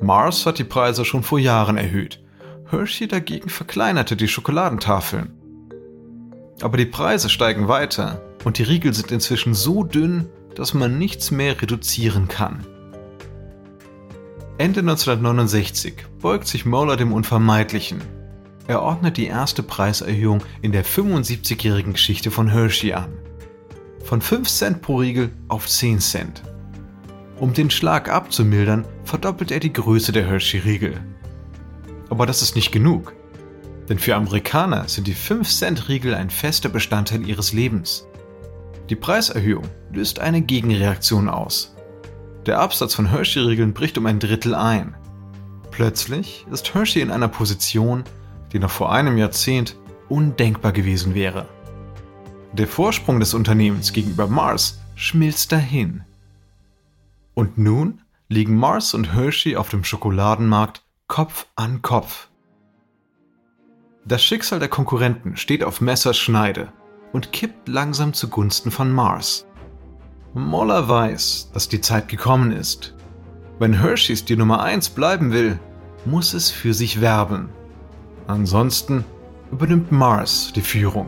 Mars 0.00 0.46
hat 0.46 0.58
die 0.58 0.64
Preise 0.64 1.04
schon 1.04 1.24
vor 1.24 1.40
Jahren 1.40 1.76
erhöht. 1.76 2.22
Hershey 2.70 3.08
dagegen 3.08 3.48
verkleinerte 3.48 4.14
die 4.14 4.28
Schokoladentafeln. 4.28 5.32
Aber 6.60 6.76
die 6.76 6.86
Preise 6.86 7.28
steigen 7.28 7.66
weiter 7.66 8.22
und 8.44 8.58
die 8.58 8.62
Riegel 8.62 8.94
sind 8.94 9.10
inzwischen 9.10 9.54
so 9.54 9.82
dünn, 9.82 10.26
dass 10.54 10.72
man 10.72 10.98
nichts 10.98 11.32
mehr 11.32 11.60
reduzieren 11.60 12.28
kann. 12.28 12.64
Ende 14.56 14.80
1969 14.80 15.94
beugt 16.20 16.46
sich 16.46 16.64
Moeller 16.64 16.96
dem 16.96 17.12
Unvermeidlichen. 17.12 18.13
Er 18.66 18.82
ordnet 18.82 19.18
die 19.18 19.26
erste 19.26 19.62
Preiserhöhung 19.62 20.42
in 20.62 20.72
der 20.72 20.84
75-jährigen 20.84 21.92
Geschichte 21.92 22.30
von 22.30 22.48
Hershey 22.48 22.94
an. 22.94 23.12
Von 24.04 24.20
5 24.20 24.48
Cent 24.48 24.82
pro 24.82 24.96
Riegel 24.96 25.30
auf 25.48 25.68
10 25.68 26.00
Cent. 26.00 26.42
Um 27.38 27.52
den 27.52 27.70
Schlag 27.70 28.08
abzumildern, 28.08 28.86
verdoppelt 29.04 29.50
er 29.50 29.60
die 29.60 29.72
Größe 29.72 30.12
der 30.12 30.26
Hershey-Riegel. 30.26 31.00
Aber 32.08 32.26
das 32.26 32.42
ist 32.42 32.54
nicht 32.54 32.70
genug. 32.70 33.12
Denn 33.88 33.98
für 33.98 34.14
Amerikaner 34.14 34.88
sind 34.88 35.06
die 35.06 35.16
5-Cent-Riegel 35.16 36.14
ein 36.14 36.30
fester 36.30 36.68
Bestandteil 36.68 37.26
ihres 37.28 37.52
Lebens. 37.52 38.06
Die 38.88 38.96
Preiserhöhung 38.96 39.64
löst 39.92 40.20
eine 40.20 40.40
Gegenreaktion 40.40 41.28
aus. 41.28 41.74
Der 42.46 42.60
Absatz 42.60 42.94
von 42.94 43.10
Hershey-Riegeln 43.10 43.74
bricht 43.74 43.98
um 43.98 44.06
ein 44.06 44.20
Drittel 44.20 44.54
ein. 44.54 44.94
Plötzlich 45.70 46.46
ist 46.50 46.74
Hershey 46.74 47.02
in 47.02 47.10
einer 47.10 47.28
Position, 47.28 48.04
die 48.54 48.60
noch 48.60 48.70
vor 48.70 48.90
einem 48.92 49.18
Jahrzehnt 49.18 49.76
undenkbar 50.08 50.72
gewesen 50.72 51.14
wäre. 51.14 51.48
Der 52.52 52.68
Vorsprung 52.68 53.18
des 53.18 53.34
Unternehmens 53.34 53.92
gegenüber 53.92 54.28
Mars 54.28 54.80
schmilzt 54.94 55.50
dahin. 55.50 56.04
Und 57.34 57.58
nun 57.58 58.00
liegen 58.28 58.56
Mars 58.56 58.94
und 58.94 59.12
Hershey 59.12 59.56
auf 59.56 59.68
dem 59.68 59.82
Schokoladenmarkt 59.82 60.82
Kopf 61.08 61.46
an 61.56 61.82
Kopf. 61.82 62.28
Das 64.06 64.22
Schicksal 64.22 64.60
der 64.60 64.68
Konkurrenten 64.68 65.36
steht 65.36 65.64
auf 65.64 65.80
Messers 65.80 66.16
Schneide 66.16 66.72
und 67.12 67.32
kippt 67.32 67.68
langsam 67.68 68.12
zugunsten 68.12 68.70
von 68.70 68.92
Mars. 68.92 69.46
Moller 70.32 70.88
weiß, 70.88 71.50
dass 71.52 71.68
die 71.68 71.80
Zeit 71.80 72.08
gekommen 72.08 72.52
ist. 72.52 72.94
Wenn 73.58 73.80
Hershey's 73.80 74.24
die 74.24 74.36
Nummer 74.36 74.62
1 74.62 74.90
bleiben 74.90 75.32
will, 75.32 75.58
muss 76.04 76.34
es 76.34 76.50
für 76.50 76.74
sich 76.74 77.00
werben. 77.00 77.48
Ansonsten 78.26 79.04
übernimmt 79.52 79.92
Mars 79.92 80.52
die 80.54 80.62
Führung. 80.62 81.06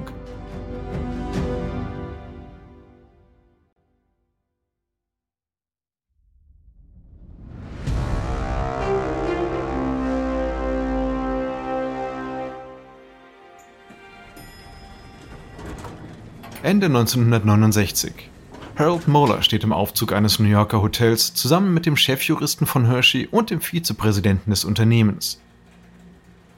Ende 16.62 16.86
1969. 16.86 18.28
Harold 18.76 19.08
Moeller 19.08 19.40
steht 19.40 19.64
im 19.64 19.72
Aufzug 19.72 20.12
eines 20.12 20.38
New 20.38 20.48
Yorker 20.48 20.82
Hotels 20.82 21.32
zusammen 21.32 21.72
mit 21.72 21.86
dem 21.86 21.96
Chefjuristen 21.96 22.66
von 22.66 22.86
Hershey 22.86 23.26
und 23.30 23.50
dem 23.50 23.60
Vizepräsidenten 23.60 24.50
des 24.50 24.64
Unternehmens. 24.64 25.40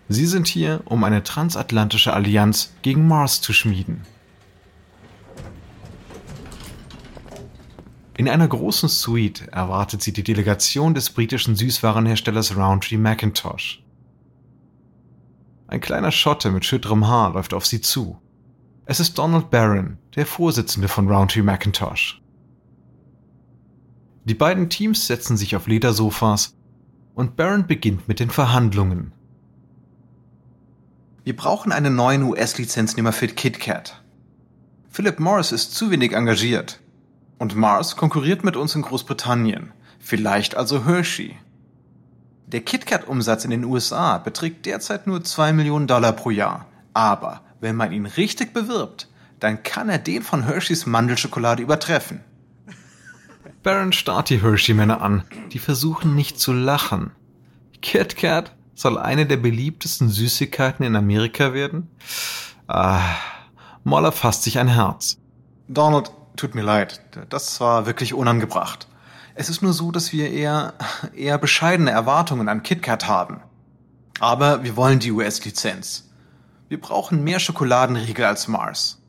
Sie 0.08 0.26
sind 0.26 0.46
hier, 0.46 0.80
um 0.86 1.04
eine 1.04 1.22
transatlantische 1.22 2.14
Allianz 2.14 2.72
gegen 2.82 3.06
Mars 3.06 3.40
zu 3.42 3.52
schmieden. 3.52 4.06
In 8.16 8.28
einer 8.28 8.48
großen 8.48 8.88
Suite 8.88 9.46
erwartet 9.52 10.02
sie 10.02 10.12
die 10.12 10.24
Delegation 10.24 10.94
des 10.94 11.10
britischen 11.10 11.54
Süßwarenherstellers 11.54 12.56
Roundtree 12.56 12.96
Macintosh. 12.96 13.82
Ein 15.68 15.80
kleiner 15.80 16.10
Schotte 16.10 16.50
mit 16.50 16.64
schütterem 16.64 17.06
Haar 17.06 17.34
läuft 17.34 17.52
auf 17.52 17.66
sie 17.66 17.80
zu. 17.80 18.18
Es 18.86 19.00
ist 19.00 19.18
Donald 19.18 19.50
Barron, 19.50 19.98
der 20.16 20.24
Vorsitzende 20.24 20.88
von 20.88 21.08
Roundtree 21.08 21.42
Macintosh. 21.42 22.22
Die 24.24 24.34
beiden 24.34 24.70
Teams 24.70 25.06
setzen 25.06 25.36
sich 25.36 25.54
auf 25.54 25.66
Ledersofas 25.66 26.56
und 27.14 27.36
Barron 27.36 27.66
beginnt 27.66 28.08
mit 28.08 28.18
den 28.18 28.30
Verhandlungen. 28.30 29.12
Wir 31.28 31.36
brauchen 31.36 31.72
eine 31.72 31.90
neue 31.90 32.22
US-Lizenznehmer 32.24 33.12
für 33.12 33.28
KitKat. 33.28 34.00
Philip 34.88 35.20
Morris 35.20 35.52
ist 35.52 35.74
zu 35.74 35.90
wenig 35.90 36.14
engagiert. 36.14 36.80
Und 37.36 37.54
Mars 37.54 37.96
konkurriert 37.96 38.44
mit 38.44 38.56
uns 38.56 38.74
in 38.74 38.80
Großbritannien. 38.80 39.74
Vielleicht 39.98 40.56
also 40.56 40.86
Hershey. 40.86 41.36
Der 42.46 42.62
KitKat-Umsatz 42.62 43.44
in 43.44 43.50
den 43.50 43.66
USA 43.66 44.16
beträgt 44.16 44.64
derzeit 44.64 45.06
nur 45.06 45.22
2 45.22 45.52
Millionen 45.52 45.86
Dollar 45.86 46.12
pro 46.12 46.30
Jahr. 46.30 46.64
Aber 46.94 47.42
wenn 47.60 47.76
man 47.76 47.92
ihn 47.92 48.06
richtig 48.06 48.54
bewirbt, 48.54 49.06
dann 49.38 49.62
kann 49.62 49.90
er 49.90 49.98
den 49.98 50.22
von 50.22 50.44
Hershey's 50.44 50.86
Mandelschokolade 50.86 51.62
übertreffen. 51.62 52.22
Baron 53.62 53.92
starrt 53.92 54.30
die 54.30 54.40
Hershey-Männer 54.40 55.02
an, 55.02 55.24
die 55.52 55.58
versuchen 55.58 56.14
nicht 56.14 56.40
zu 56.40 56.54
lachen. 56.54 57.10
Kit 57.82 58.16
Kat 58.16 58.54
soll 58.78 58.96
eine 58.96 59.26
der 59.26 59.38
beliebtesten 59.38 60.08
Süßigkeiten 60.08 60.84
in 60.84 60.94
Amerika 60.94 61.52
werden? 61.52 61.88
Ah, 62.68 63.00
Moller 63.82 64.12
fasst 64.12 64.44
sich 64.44 64.58
ein 64.58 64.68
Herz. 64.68 65.18
Donald, 65.66 66.12
tut 66.36 66.54
mir 66.54 66.62
leid, 66.62 67.00
das 67.28 67.60
war 67.60 67.86
wirklich 67.86 68.14
unangebracht. 68.14 68.86
Es 69.34 69.48
ist 69.48 69.62
nur 69.62 69.72
so, 69.72 69.90
dass 69.90 70.12
wir 70.12 70.30
eher, 70.30 70.74
eher 71.14 71.38
bescheidene 71.38 71.90
Erwartungen 71.90 72.48
an 72.48 72.62
KitKat 72.62 73.08
haben. 73.08 73.40
Aber 74.20 74.62
wir 74.62 74.76
wollen 74.76 75.00
die 75.00 75.12
US-Lizenz. 75.12 76.10
Wir 76.68 76.80
brauchen 76.80 77.24
mehr 77.24 77.40
Schokoladenriegel 77.40 78.24
als 78.24 78.46
Mars. 78.46 79.00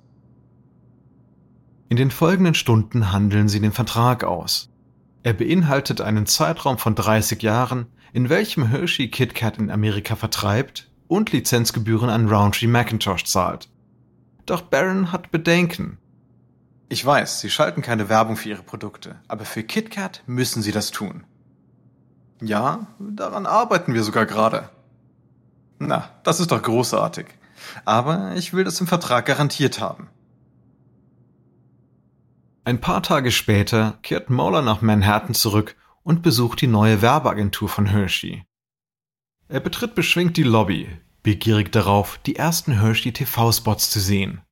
In 1.90 1.98
den 1.98 2.12
folgenden 2.12 2.54
Stunden 2.54 3.12
handeln 3.12 3.50
sie 3.50 3.60
den 3.60 3.72
Vertrag 3.72 4.24
aus. 4.24 4.70
Er 5.22 5.34
beinhaltet 5.34 6.00
einen 6.02 6.26
Zeitraum 6.26 6.78
von 6.78 6.96
30 6.96 7.42
Jahren, 7.44 7.88
in 8.14 8.30
welchem 8.30 8.68
Hershey 8.68 9.10
KitKat 9.10 9.58
in 9.58 9.70
Amerika 9.70 10.16
vertreibt 10.16 10.90
und 11.08 11.32
Lizenzgebühren 11.32 12.10
an 12.10 12.30
Roundtree 12.30 12.68
Macintosh 12.68 13.26
zahlt. 13.26 13.70
Doch 14.46 14.62
Baron 14.62 15.12
hat 15.12 15.32
Bedenken. 15.32 15.98
Ich 16.88 17.06
weiß, 17.06 17.42
Sie 17.42 17.50
schalten 17.50 17.82
keine 17.82 18.10
Werbung 18.10 18.36
für 18.36 18.50
Ihre 18.50 18.64
Produkte, 18.64 19.20
aber 19.28 19.46
für 19.46 19.64
KitKat 19.64 20.24
müssen 20.26 20.62
Sie 20.62 20.72
das 20.72 20.92
tun. 20.92 21.26
Ja, 22.42 22.88
daran 23.00 23.46
arbeiten 23.46 23.94
wir 23.94 24.04
sogar 24.04 24.26
gerade. 24.26 24.70
Na, 25.80 26.10
das 26.24 26.40
ist 26.40 26.52
doch 26.52 26.62
großartig. 26.62 27.28
Aber 27.84 28.34
ich 28.36 28.54
will 28.54 28.64
das 28.64 28.80
im 28.80 28.88
Vertrag 28.88 29.26
garantiert 29.26 29.82
haben. 29.82 30.10
Ein 32.70 32.82
paar 32.82 33.02
Tage 33.02 33.32
später 33.32 33.98
kehrt 34.04 34.30
Mauler 34.30 34.62
nach 34.62 34.84
Manhattan 34.84 35.34
zurück 35.34 35.76
und 36.04 36.22
besucht 36.22 36.62
die 36.62 36.68
neue 36.68 37.02
Werbeagentur 37.02 37.68
von 37.68 37.88
Hershey. 37.88 38.44
Er 39.48 39.60
betritt 39.60 39.96
beschwingt 39.96 40.38
die 40.38 40.44
Lobby, 40.44 40.88
begierig 41.24 41.72
darauf, 41.72 42.20
die 42.28 42.36
ersten 42.36 42.80
Hershey 42.80 43.12
TV-Spots 43.12 43.90
zu 43.90 44.00
sehen. 44.00 44.44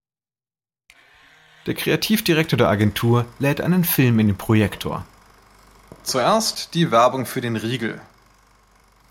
Der 1.68 1.76
Kreativdirektor 1.76 2.58
der 2.58 2.70
Agentur 2.70 3.28
lädt 3.38 3.62
einen 3.62 3.84
Film 3.84 4.18
in 4.18 4.26
den 4.26 4.36
Projektor. 4.36 5.06
Zuerst 6.02 6.74
die 6.74 6.90
Werbung 6.90 7.28
für 7.28 7.42
den 7.42 7.56
Riegel. 7.56 8.02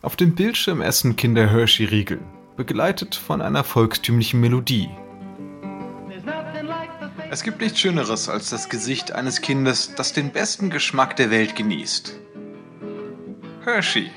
Auf 0.03 0.16
dem 0.16 0.35
Bildschirm 0.35 0.81
essen 0.81 1.14
Kinder 1.14 1.49
Hershey 1.49 1.87
Riegel 1.87 2.19
begleitet 2.57 3.14
von 3.14 3.40
einer 3.40 3.62
volkstümlichen 3.62 4.40
Melodie. 4.40 4.90
Es 7.29 7.43
gibt 7.43 7.61
nichts 7.61 7.81
Schöneres 7.81 8.29
als 8.29 8.51
das 8.51 8.69
Gesicht 8.69 9.11
eines 9.11 9.41
Kindes, 9.41 9.95
das 9.97 10.12
den 10.12 10.31
besten 10.31 10.71
Geschmack 10.71 11.17
der 11.17 11.31
Welt 11.31 11.57
genießt. 11.57 12.12
Hershey, 13.65 14.12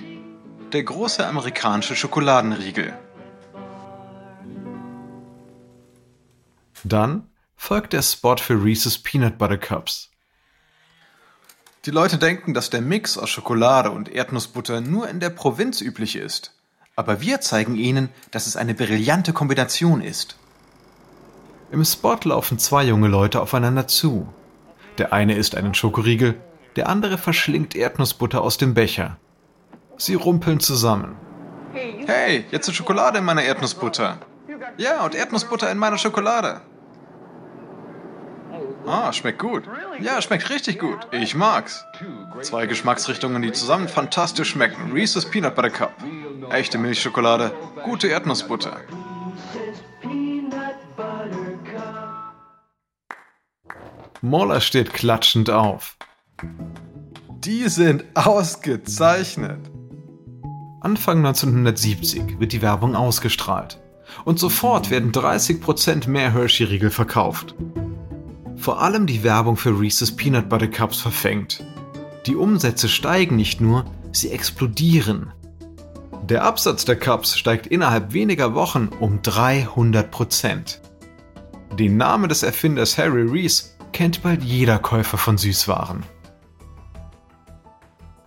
der 0.71 0.83
große 0.83 1.25
amerikanische 1.25 1.95
Schokoladenriegel. 1.95 2.93
Dann 6.83 7.27
folgt 7.55 7.93
der 7.93 8.03
Spot 8.03 8.37
für 8.37 8.63
Reese's 8.63 8.99
Peanut 8.99 9.39
Butter 9.39 9.57
Cups. 9.57 10.11
Die 11.85 11.91
Leute 11.91 12.19
denken, 12.19 12.53
dass 12.53 12.69
der 12.69 12.81
Mix 12.81 13.17
aus 13.17 13.29
Schokolade 13.31 13.89
und 13.89 14.09
Erdnussbutter 14.09 14.81
nur 14.81 15.09
in 15.09 15.19
der 15.19 15.31
Provinz 15.31 15.81
üblich 15.81 16.15
ist. 16.15 16.53
Aber 16.95 17.21
wir 17.21 17.41
zeigen 17.41 17.75
ihnen, 17.75 18.09
dass 18.31 18.45
es 18.45 18.55
eine 18.55 18.75
brillante 18.75 19.33
Kombination 19.33 20.01
ist. 20.01 20.38
Im 21.71 21.85
Spot 21.85 22.17
laufen 22.23 22.57
zwei 22.57 22.83
junge 22.83 23.07
Leute 23.07 23.41
aufeinander 23.41 23.87
zu. 23.87 24.27
Der 24.97 25.13
eine 25.13 25.35
isst 25.35 25.55
einen 25.55 25.75
Schokoriegel, 25.75 26.41
der 26.75 26.89
andere 26.89 27.17
verschlingt 27.17 27.75
Erdnussbutter 27.75 28.41
aus 28.41 28.57
dem 28.57 28.73
Becher. 28.73 29.17
Sie 29.97 30.15
rumpeln 30.15 30.59
zusammen. 30.59 31.15
Hey, 31.73 32.45
jetzt 32.51 32.67
ist 32.67 32.75
Schokolade 32.75 33.19
in 33.19 33.25
meiner 33.25 33.43
Erdnussbutter. 33.43 34.17
Ja, 34.77 35.05
und 35.05 35.13
Erdnussbutter 35.13 35.71
in 35.71 35.77
meiner 35.77 35.97
Schokolade. 35.97 36.61
Ah, 38.87 39.13
schmeckt 39.13 39.39
gut. 39.39 39.63
Ja, 39.99 40.21
schmeckt 40.21 40.49
richtig 40.49 40.79
gut. 40.79 41.07
Ich 41.11 41.35
mag's. 41.35 41.85
Zwei 42.41 42.65
Geschmacksrichtungen, 42.65 43.41
die 43.43 43.51
zusammen 43.51 43.87
fantastisch 43.87 44.49
schmecken. 44.49 44.91
Reese's 44.91 45.29
Peanut 45.29 45.53
Butter 45.55 45.69
Cup. 45.69 45.93
Echte 46.49 46.79
Milchschokolade, 46.79 47.51
gute 47.83 48.07
Erdnussbutter. 48.07 48.77
Moller 54.21 54.59
steht 54.59 54.93
klatschend 54.93 55.49
auf. 55.49 55.95
Die 57.45 57.69
sind 57.69 58.03
ausgezeichnet. 58.15 59.71
Anfang 60.81 61.19
1970 61.19 62.39
wird 62.39 62.51
die 62.51 62.61
Werbung 62.61 62.95
ausgestrahlt. 62.95 63.79
Und 64.25 64.37
sofort 64.37 64.89
werden 64.89 65.13
30% 65.13 66.09
mehr 66.09 66.33
Hershey-Riegel 66.33 66.89
verkauft. 66.89 67.55
Vor 68.57 68.81
allem 68.81 69.05
die 69.05 69.23
Werbung 69.23 69.55
für 69.55 69.79
Reese's 69.79 70.13
Peanut 70.13 70.49
Butter 70.49 70.67
Cups 70.67 70.99
verfängt. 70.99 71.63
Die 72.25 72.35
Umsätze 72.35 72.89
steigen 72.89 73.37
nicht 73.37 73.61
nur, 73.61 73.85
sie 74.11 74.31
explodieren. 74.31 75.31
Der 76.23 76.43
Absatz 76.43 76.83
der 76.83 76.97
Cups 76.97 77.37
steigt 77.37 77.67
innerhalb 77.67 78.11
weniger 78.11 78.53
Wochen 78.53 78.89
um 78.99 79.21
300 79.21 80.11
Prozent. 80.11 80.81
Den 81.77 81.95
Namen 81.95 82.27
des 82.27 82.43
Erfinders 82.43 82.97
Harry 82.97 83.21
Reese 83.21 83.78
kennt 83.99 84.23
bald 84.23 84.41
jeder 84.43 84.79
Käufer 84.79 85.17
von 85.17 85.37
Süßwaren. 85.37 86.05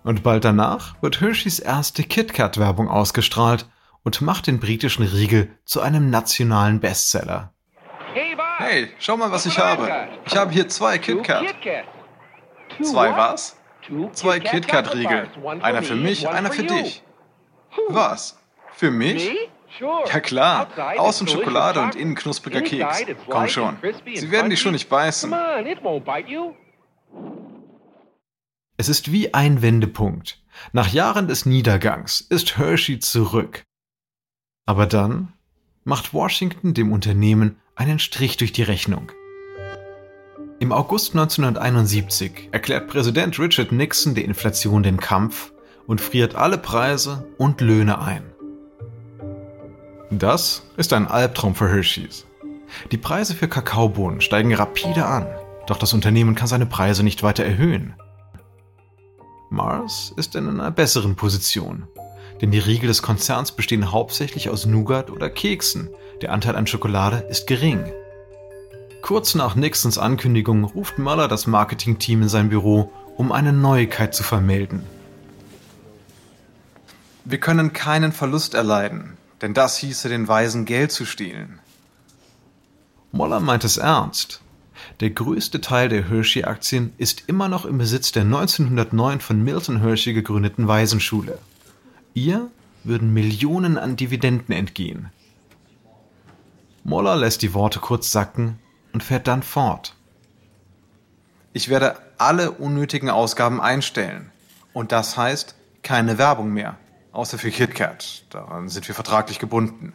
Und 0.04 0.22
bald 0.22 0.44
danach 0.44 1.00
wird 1.00 1.22
Hershey's 1.22 1.60
erste 1.60 2.02
KitKat-Werbung 2.02 2.90
ausgestrahlt 2.90 3.66
und 4.02 4.20
macht 4.20 4.48
den 4.48 4.60
britischen 4.60 5.02
Riegel 5.02 5.48
zu 5.64 5.80
einem 5.80 6.10
nationalen 6.10 6.80
Bestseller. 6.80 7.54
Hey, 8.58 8.90
schau 8.98 9.16
mal, 9.16 9.32
was 9.32 9.46
ich 9.46 9.58
habe. 9.58 10.08
Ich 10.26 10.36
habe 10.36 10.52
hier 10.52 10.68
zwei 10.68 10.98
KitKat. 10.98 11.54
Zwei 12.82 13.16
was? 13.16 13.56
Zwei 14.12 14.40
KitKat-Riegel. 14.40 15.30
Einer 15.62 15.82
für 15.82 15.96
mich, 15.96 16.28
einer 16.28 16.52
für 16.52 16.64
dich. 16.64 17.02
Was? 17.88 18.38
Für 18.72 18.90
mich? 18.90 19.30
Ja 19.80 20.20
klar, 20.20 20.68
außen 20.98 21.28
Schokolade 21.28 21.80
und 21.80 21.94
innen 21.94 22.14
knuspriger 22.14 22.60
Keks. 22.62 23.04
Komm 23.28 23.48
schon, 23.48 23.76
sie 24.14 24.30
werden 24.30 24.50
dich 24.50 24.60
schon 24.60 24.72
nicht 24.72 24.88
beißen. 24.88 25.32
Es 28.76 28.88
ist 28.88 29.12
wie 29.12 29.34
ein 29.34 29.62
Wendepunkt. 29.62 30.42
Nach 30.72 30.88
Jahren 30.88 31.28
des 31.28 31.46
Niedergangs 31.46 32.20
ist 32.20 32.58
Hershey 32.58 32.98
zurück. 32.98 33.64
Aber 34.66 34.86
dann 34.86 35.32
macht 35.84 36.14
Washington 36.14 36.74
dem 36.74 36.92
Unternehmen 36.92 37.60
einen 37.74 37.98
Strich 37.98 38.36
durch 38.36 38.52
die 38.52 38.62
Rechnung. 38.62 39.10
Im 40.60 40.72
August 40.72 41.14
1971 41.14 42.50
erklärt 42.52 42.88
Präsident 42.88 43.38
Richard 43.38 43.72
Nixon 43.72 44.14
der 44.14 44.24
Inflation 44.24 44.82
den 44.82 44.98
Kampf 45.00 45.52
und 45.86 46.00
friert 46.00 46.36
alle 46.36 46.58
Preise 46.58 47.26
und 47.36 47.60
Löhne 47.60 48.00
ein. 48.00 48.31
Das 50.18 50.62
ist 50.76 50.92
ein 50.92 51.08
Albtraum 51.08 51.54
für 51.54 51.70
Hershey's. 51.70 52.26
Die 52.90 52.98
Preise 52.98 53.34
für 53.34 53.48
Kakaobohnen 53.48 54.20
steigen 54.20 54.54
rapide 54.54 55.06
an. 55.06 55.26
Doch 55.66 55.78
das 55.78 55.94
Unternehmen 55.94 56.34
kann 56.34 56.48
seine 56.48 56.66
Preise 56.66 57.02
nicht 57.02 57.22
weiter 57.22 57.44
erhöhen. 57.44 57.94
Mars 59.48 60.12
ist 60.18 60.34
in 60.34 60.46
einer 60.48 60.70
besseren 60.70 61.16
Position, 61.16 61.88
denn 62.42 62.50
die 62.50 62.58
Riegel 62.58 62.88
des 62.88 63.00
Konzerns 63.00 63.52
bestehen 63.52 63.90
hauptsächlich 63.90 64.50
aus 64.50 64.66
Nougat 64.66 65.10
oder 65.10 65.30
Keksen. 65.30 65.88
Der 66.20 66.32
Anteil 66.32 66.56
an 66.56 66.66
Schokolade 66.66 67.24
ist 67.30 67.46
gering. 67.46 67.90
Kurz 69.00 69.34
nach 69.34 69.54
Nixons 69.54 69.96
Ankündigung 69.96 70.64
ruft 70.64 70.98
Muller 70.98 71.26
das 71.26 71.46
Marketingteam 71.46 72.20
in 72.20 72.28
sein 72.28 72.50
Büro, 72.50 72.92
um 73.16 73.32
eine 73.32 73.54
Neuigkeit 73.54 74.14
zu 74.14 74.24
vermelden. 74.24 74.84
Wir 77.24 77.38
können 77.38 77.72
keinen 77.72 78.12
Verlust 78.12 78.52
erleiden, 78.52 79.16
denn 79.42 79.54
das 79.54 79.76
hieße 79.76 80.08
den 80.08 80.28
Weisen 80.28 80.64
Geld 80.64 80.92
zu 80.92 81.04
stehlen. 81.04 81.58
Moller 83.10 83.40
meint 83.40 83.64
es 83.64 83.76
ernst. 83.76 84.40
Der 85.00 85.10
größte 85.10 85.60
Teil 85.60 85.88
der 85.88 86.08
Hershey-Aktien 86.08 86.92
ist 86.96 87.24
immer 87.26 87.48
noch 87.48 87.64
im 87.66 87.78
Besitz 87.78 88.12
der 88.12 88.22
1909 88.22 89.20
von 89.20 89.42
Milton 89.42 89.80
Hershey 89.80 90.14
gegründeten 90.14 90.68
Waisenschule. 90.68 91.38
Ihr 92.14 92.50
würden 92.84 93.12
Millionen 93.12 93.78
an 93.78 93.96
Dividenden 93.96 94.54
entgehen. 94.54 95.10
Moller 96.84 97.16
lässt 97.16 97.42
die 97.42 97.54
Worte 97.54 97.80
kurz 97.80 98.10
sacken 98.10 98.58
und 98.92 99.02
fährt 99.02 99.28
dann 99.28 99.42
fort. 99.42 99.94
Ich 101.52 101.68
werde 101.68 101.98
alle 102.18 102.50
unnötigen 102.52 103.10
Ausgaben 103.10 103.60
einstellen. 103.60 104.30
Und 104.72 104.90
das 104.90 105.16
heißt 105.16 105.54
keine 105.82 106.16
Werbung 106.16 106.52
mehr. 106.52 106.76
Außer 107.12 107.38
für 107.38 107.50
KitKat. 107.50 108.24
Daran 108.30 108.68
sind 108.68 108.88
wir 108.88 108.94
vertraglich 108.94 109.38
gebunden. 109.38 109.94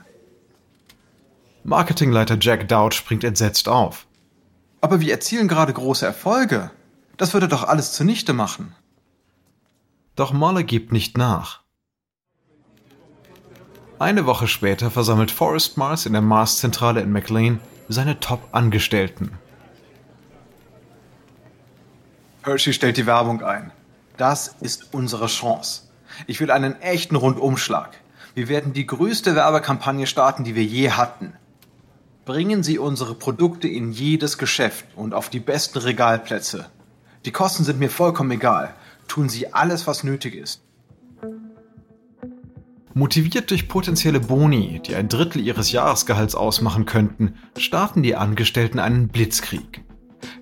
Marketingleiter 1.64 2.38
Jack 2.40 2.68
Dowd 2.68 2.96
springt 2.96 3.24
entsetzt 3.24 3.68
auf. 3.68 4.06
Aber 4.80 5.02
wir 5.02 5.12
erzielen 5.12 5.48
gerade 5.48 5.74
große 5.74 6.06
Erfolge. 6.06 6.72
Das 7.18 7.34
würde 7.34 7.48
doch 7.48 7.64
alles 7.64 7.92
zunichte 7.94 8.34
machen. 8.34 8.76
Doch 10.16 10.32
Molle 10.32 10.64
gibt 10.64 10.92
nicht 10.92 11.18
nach. 11.18 11.62
Eine 14.00 14.28
Woche 14.28 14.48
später 14.48 14.92
versammelt 14.92 15.32
Forrest 15.32 15.78
Mars 15.78 16.06
in 16.06 16.14
der 16.14 16.22
Mars-Zentrale 16.22 17.02
in 17.02 17.12
McLean 17.12 17.60
seine 17.90 18.20
Top-Angestellten. 18.20 19.32
Hershey 22.44 22.74
stellt 22.74 22.98
die 22.98 23.08
Werbung 23.08 23.44
ein. 23.44 23.72
Das 24.18 24.56
ist 24.62 24.94
unsere 24.94 25.26
Chance. 25.28 25.87
Ich 26.26 26.40
will 26.40 26.52
einen 26.52 26.82
echten 26.82 27.16
Rundumschlag. 27.16 27.92
Wir 28.34 28.50
werden 28.50 28.74
die 28.74 28.88
größte 28.88 29.36
Werbekampagne 29.36 30.08
starten, 30.08 30.44
die 30.44 30.56
wir 30.56 30.64
je 30.64 30.92
hatten. 30.92 31.34
Bringen 32.26 32.64
Sie 32.64 32.80
unsere 32.80 33.16
Produkte 33.16 33.68
in 33.68 33.92
jedes 33.92 34.38
Geschäft 34.38 34.86
und 34.96 35.14
auf 35.14 35.30
die 35.30 35.40
besten 35.40 35.80
Regalplätze. 35.80 36.66
Die 37.26 37.32
Kosten 37.32 37.64
sind 37.64 37.80
mir 37.80 37.90
vollkommen 37.90 38.32
egal. 38.32 38.74
Tun 39.08 39.30
Sie 39.30 39.54
alles, 39.54 39.88
was 39.88 40.04
nötig 40.04 40.36
ist. 40.36 40.62
Motiviert 42.94 43.52
durch 43.52 43.68
potenzielle 43.68 44.20
Boni, 44.20 44.82
die 44.86 44.96
ein 44.96 45.08
Drittel 45.08 45.42
ihres 45.42 45.72
Jahresgehalts 45.72 46.36
ausmachen 46.36 46.86
könnten, 46.86 47.36
starten 47.56 48.02
die 48.02 48.16
Angestellten 48.16 48.80
einen 48.80 49.08
Blitzkrieg. 49.08 49.84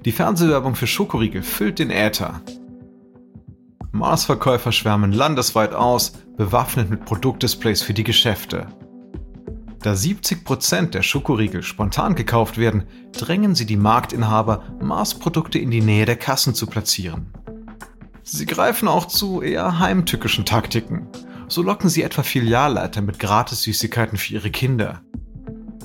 Die 0.06 0.12
Fernsehwerbung 0.14 0.76
für 0.76 0.88
Schokoriegel 0.88 1.44
füllt 1.44 1.80
den 1.80 1.92
Äther. 1.92 2.42
Mars-Verkäufer 3.96 4.74
schwärmen 4.74 5.14
landesweit 5.14 5.74
aus, 5.74 6.12
bewaffnet 6.36 6.90
mit 6.90 7.06
Produktdisplays 7.06 7.82
für 7.82 7.94
die 7.94 8.04
Geschäfte. 8.04 8.68
Da 9.82 9.94
70% 9.94 10.90
der 10.90 11.02
Schokoriegel 11.02 11.64
spontan 11.64 12.16
gekauft 12.16 12.58
werden, 12.58 12.84
drängen 13.14 13.56
sie 13.56 13.66
die 13.66 13.78
Marktinhaber, 13.78 14.64
Mars-Produkte 14.82 15.60
in 15.60 15.72
die 15.72 15.82
Nähe 15.82 16.06
der 16.06 16.18
Kassen 16.18 16.54
zu 16.54 16.68
platzieren. 16.68 17.28
Sie 18.22 18.46
greifen 18.46 18.90
auch 18.90 19.06
zu 19.06 19.42
eher 19.42 19.80
heimtückischen 19.80 20.44
Taktiken. 20.44 21.08
So 21.48 21.62
locken 21.62 21.90
sie 21.90 22.02
etwa 22.02 22.24
Filialleiter 22.24 23.02
mit 23.02 23.20
Gratis-Süßigkeiten 23.20 24.18
für 24.18 24.34
ihre 24.34 24.50
Kinder. 24.50 25.04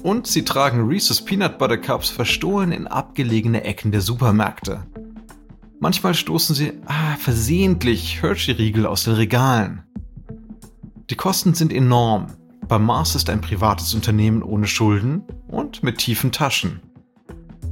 Und 0.02 0.26
sie 0.26 0.44
tragen 0.44 0.88
Reese's 0.88 1.24
Peanut 1.24 1.58
Butter 1.58 1.78
Cups 1.78 2.10
verstohlen 2.10 2.72
in 2.72 2.88
abgelegene 2.88 3.62
Ecken 3.62 3.92
der 3.92 4.00
Supermärkte. 4.00 4.86
Manchmal 5.82 6.12
stoßen 6.12 6.54
sie 6.54 6.74
ah, 6.84 7.16
versehentlich 7.16 8.22
Hershey-Riegel 8.22 8.84
aus 8.84 9.04
den 9.04 9.14
Regalen. 9.14 9.82
Die 11.08 11.14
Kosten 11.14 11.54
sind 11.54 11.72
enorm. 11.72 12.26
Bei 12.68 12.78
Mars 12.78 13.14
ist 13.14 13.30
ein 13.30 13.40
privates 13.40 13.94
Unternehmen 13.94 14.42
ohne 14.42 14.66
Schulden 14.66 15.22
und 15.48 15.82
mit 15.82 15.96
tiefen 15.96 16.32
Taschen. 16.32 16.82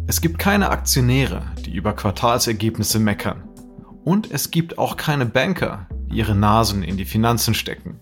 Es 0.06 0.22
gibt 0.22 0.38
keine 0.38 0.70
Aktionäre, 0.70 1.52
die 1.66 1.74
über 1.74 1.92
Quartalsergebnisse 1.92 2.98
meckern. 2.98 3.42
Und 4.04 4.30
es 4.30 4.50
gibt 4.50 4.78
auch 4.78 4.96
keine 4.96 5.26
Banker, 5.26 5.86
die 6.10 6.16
ihre 6.16 6.34
Nasen 6.34 6.82
in 6.82 6.96
die 6.96 7.04
Finanzen 7.04 7.52
stecken. 7.52 8.00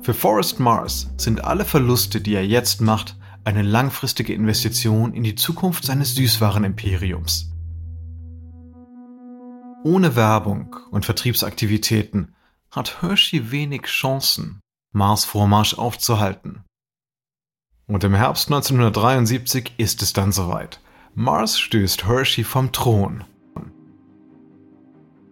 Für 0.00 0.14
Forrest 0.14 0.60
Mars 0.60 1.10
sind 1.16 1.44
alle 1.44 1.64
Verluste, 1.64 2.20
die 2.20 2.34
er 2.34 2.46
jetzt 2.46 2.80
macht, 2.80 3.16
eine 3.42 3.62
langfristige 3.62 4.32
Investition 4.32 5.12
in 5.12 5.24
die 5.24 5.34
Zukunft 5.34 5.84
seines 5.84 6.14
Süßwarenimperiums. 6.14 7.49
Ohne 9.82 10.14
Werbung 10.14 10.76
und 10.90 11.06
Vertriebsaktivitäten 11.06 12.34
hat 12.70 13.00
Hershey 13.00 13.50
wenig 13.50 13.82
Chancen, 13.84 14.60
Mars 14.92 15.24
Vormarsch 15.24 15.72
aufzuhalten. 15.72 16.64
Und 17.86 18.04
im 18.04 18.14
Herbst 18.14 18.48
1973 18.48 19.72
ist 19.78 20.02
es 20.02 20.12
dann 20.12 20.32
soweit. 20.32 20.80
Mars 21.14 21.58
stößt 21.58 22.06
Hershey 22.06 22.44
vom 22.44 22.72
Thron. 22.72 23.24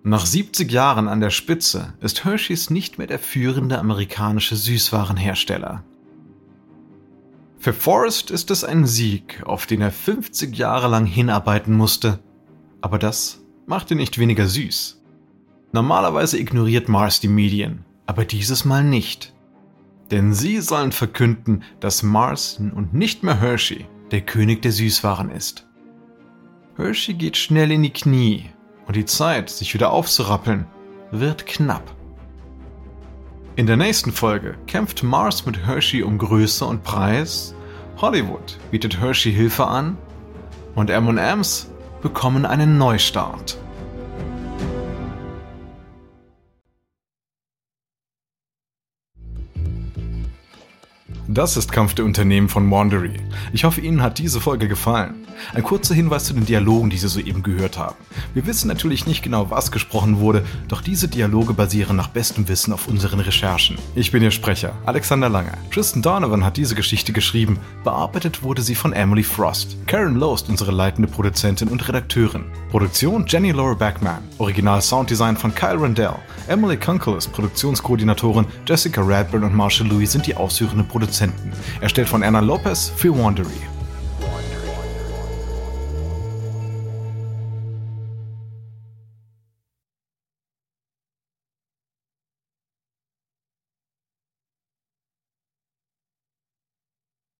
Nach 0.03 0.25
70 0.25 0.73
Jahren 0.73 1.09
an 1.09 1.21
der 1.21 1.31
Spitze 1.31 1.93
ist 2.01 2.25
Hershey's 2.25 2.71
nicht 2.71 2.97
mehr 2.97 3.07
der 3.07 3.19
führende 3.19 3.79
amerikanische 3.79 4.57
Süßwarenhersteller. 4.57 5.85
Für 7.59 7.75
Forrest 7.75 8.31
ist 8.31 8.51
es 8.51 8.65
ein 8.65 8.87
Sieg, 8.87 9.43
auf 9.45 9.67
den 9.67 9.83
er 9.83 9.93
50 9.93 10.57
Jahre 10.57 10.89
lang 10.89 11.05
hinarbeiten 11.05 11.75
musste, 11.75 12.21
aber 12.81 12.99
das 12.99 13.43
macht 13.69 13.91
ihn 13.91 13.99
nicht 13.99 14.19
weniger 14.19 14.47
süß. 14.47 15.01
Normalerweise 15.73 16.39
ignoriert 16.39 16.89
Mars 16.89 17.21
die 17.21 17.29
Medien, 17.29 17.85
aber 18.07 18.25
dieses 18.25 18.65
Mal 18.65 18.83
nicht. 18.83 19.35
Denn 20.11 20.33
sie 20.33 20.63
sollen 20.63 20.91
verkünden, 20.91 21.63
dass 21.79 22.03
Mars 22.03 22.59
und 22.59 22.95
nicht 22.95 23.23
mehr 23.23 23.39
Hershey 23.39 23.87
der 24.11 24.23
König 24.23 24.63
der 24.63 24.73
Süßwaren 24.73 25.31
ist. 25.31 25.67
Hershey 26.77 27.13
geht 27.13 27.37
schnell 27.37 27.71
in 27.71 27.83
die 27.83 27.93
Knie 27.93 28.47
und 28.87 28.97
die 28.97 29.05
Zeit, 29.05 29.51
sich 29.51 29.75
wieder 29.75 29.91
aufzurappeln, 29.91 30.67
wird 31.11 31.47
knapp. 31.47 31.95
In 33.57 33.67
der 33.67 33.77
nächsten 33.77 34.13
Folge 34.13 34.57
kämpft 34.67 35.03
Mars 35.03 35.45
mit 35.45 35.67
Hershey 35.67 36.03
um 36.03 36.17
Größe 36.17 36.65
und 36.65 36.85
Preis, 36.85 37.55
Hollywood 37.99 38.59
bietet 38.71 38.99
Hershey 38.99 39.33
Hilfe 39.33 39.67
an 39.67 39.99
und 40.75 40.89
M&M's 40.89 41.69
bekommen 42.01 42.47
einen 42.47 42.79
Neustart. 42.79 43.59
Das 51.31 51.59
ist 51.59 51.71
Kampf 51.71 51.93
der 51.93 52.07
Unternehmen 52.07 52.49
von 52.49 52.71
Wandery. 52.71 53.13
Ich 53.53 53.65
hoffe, 53.65 53.83
Ihnen 53.83 54.01
hat 54.01 54.19
diese 54.19 54.41
Folge 54.41 54.67
gefallen. 54.67 55.27
Ein 55.53 55.63
kurzer 55.63 55.95
Hinweis 55.95 56.25
zu 56.25 56.33
den 56.33 56.47
Dialogen, 56.47 56.89
die 56.89 56.97
Sie 56.97 57.07
soeben 57.07 57.43
gehört 57.43 57.77
haben. 57.77 57.97
Wir 58.33 58.47
wissen 58.47 58.67
natürlich 58.67 59.07
nicht 59.07 59.23
genau, 59.23 59.51
was 59.51 59.71
gesprochen 59.71 60.21
wurde, 60.21 60.43
doch 60.69 60.81
diese 60.81 61.07
Dialoge 61.07 61.53
basieren 61.53 61.97
nach 61.97 62.09
bestem 62.09 62.49
Wissen 62.49 62.73
auf 62.73 62.89
unseren 62.89 63.21
Recherchen. 63.21 63.77
Ich 63.95 64.11
bin 64.11 64.23
Ihr 64.23 64.31
Sprecher, 64.31 64.73
Alexander 64.87 65.29
Lange. 65.29 65.53
Tristan 65.71 66.01
Donovan 66.01 66.47
hat 66.47 66.57
diese 66.57 66.75
Geschichte 66.75 67.13
geschrieben. 67.13 67.59
Bearbeitet 67.85 68.43
wurde 68.43 68.63
sie 68.63 68.75
von 68.75 68.95
Emily 68.95 69.23
Frost. 69.23 69.77
Karen 69.87 70.17
Loest, 70.17 70.49
unsere 70.49 70.73
leitende 70.73 71.09
Produzentin 71.11 71.69
und 71.69 71.87
Redakteurin. 71.87 72.47
Produktion 72.71 73.27
Jenny 73.29 73.51
Laura 73.51 73.75
Backman. 73.75 74.23
Original 74.39 74.81
Sounddesign 74.81 75.37
von 75.37 75.55
Kyle 75.55 75.79
Rendell. 75.79 76.17
Emily 76.49 76.79
Kunkel 76.79 77.19
ist 77.19 77.31
Produktionskoordinatorin. 77.33 78.47
Jessica 78.67 79.03
Radburn 79.03 79.45
und 79.45 79.55
Marshall 79.55 79.89
Louis 79.89 80.11
sind 80.11 80.27
die 80.27 80.35
ausführenden 80.35 80.89
Produzenten. 80.89 81.18
Erstellt 81.81 82.09
von 82.09 82.23
Anna 82.23 82.41
Lopez 82.41 82.93
für 82.97 83.17
Wandery. 83.17 83.78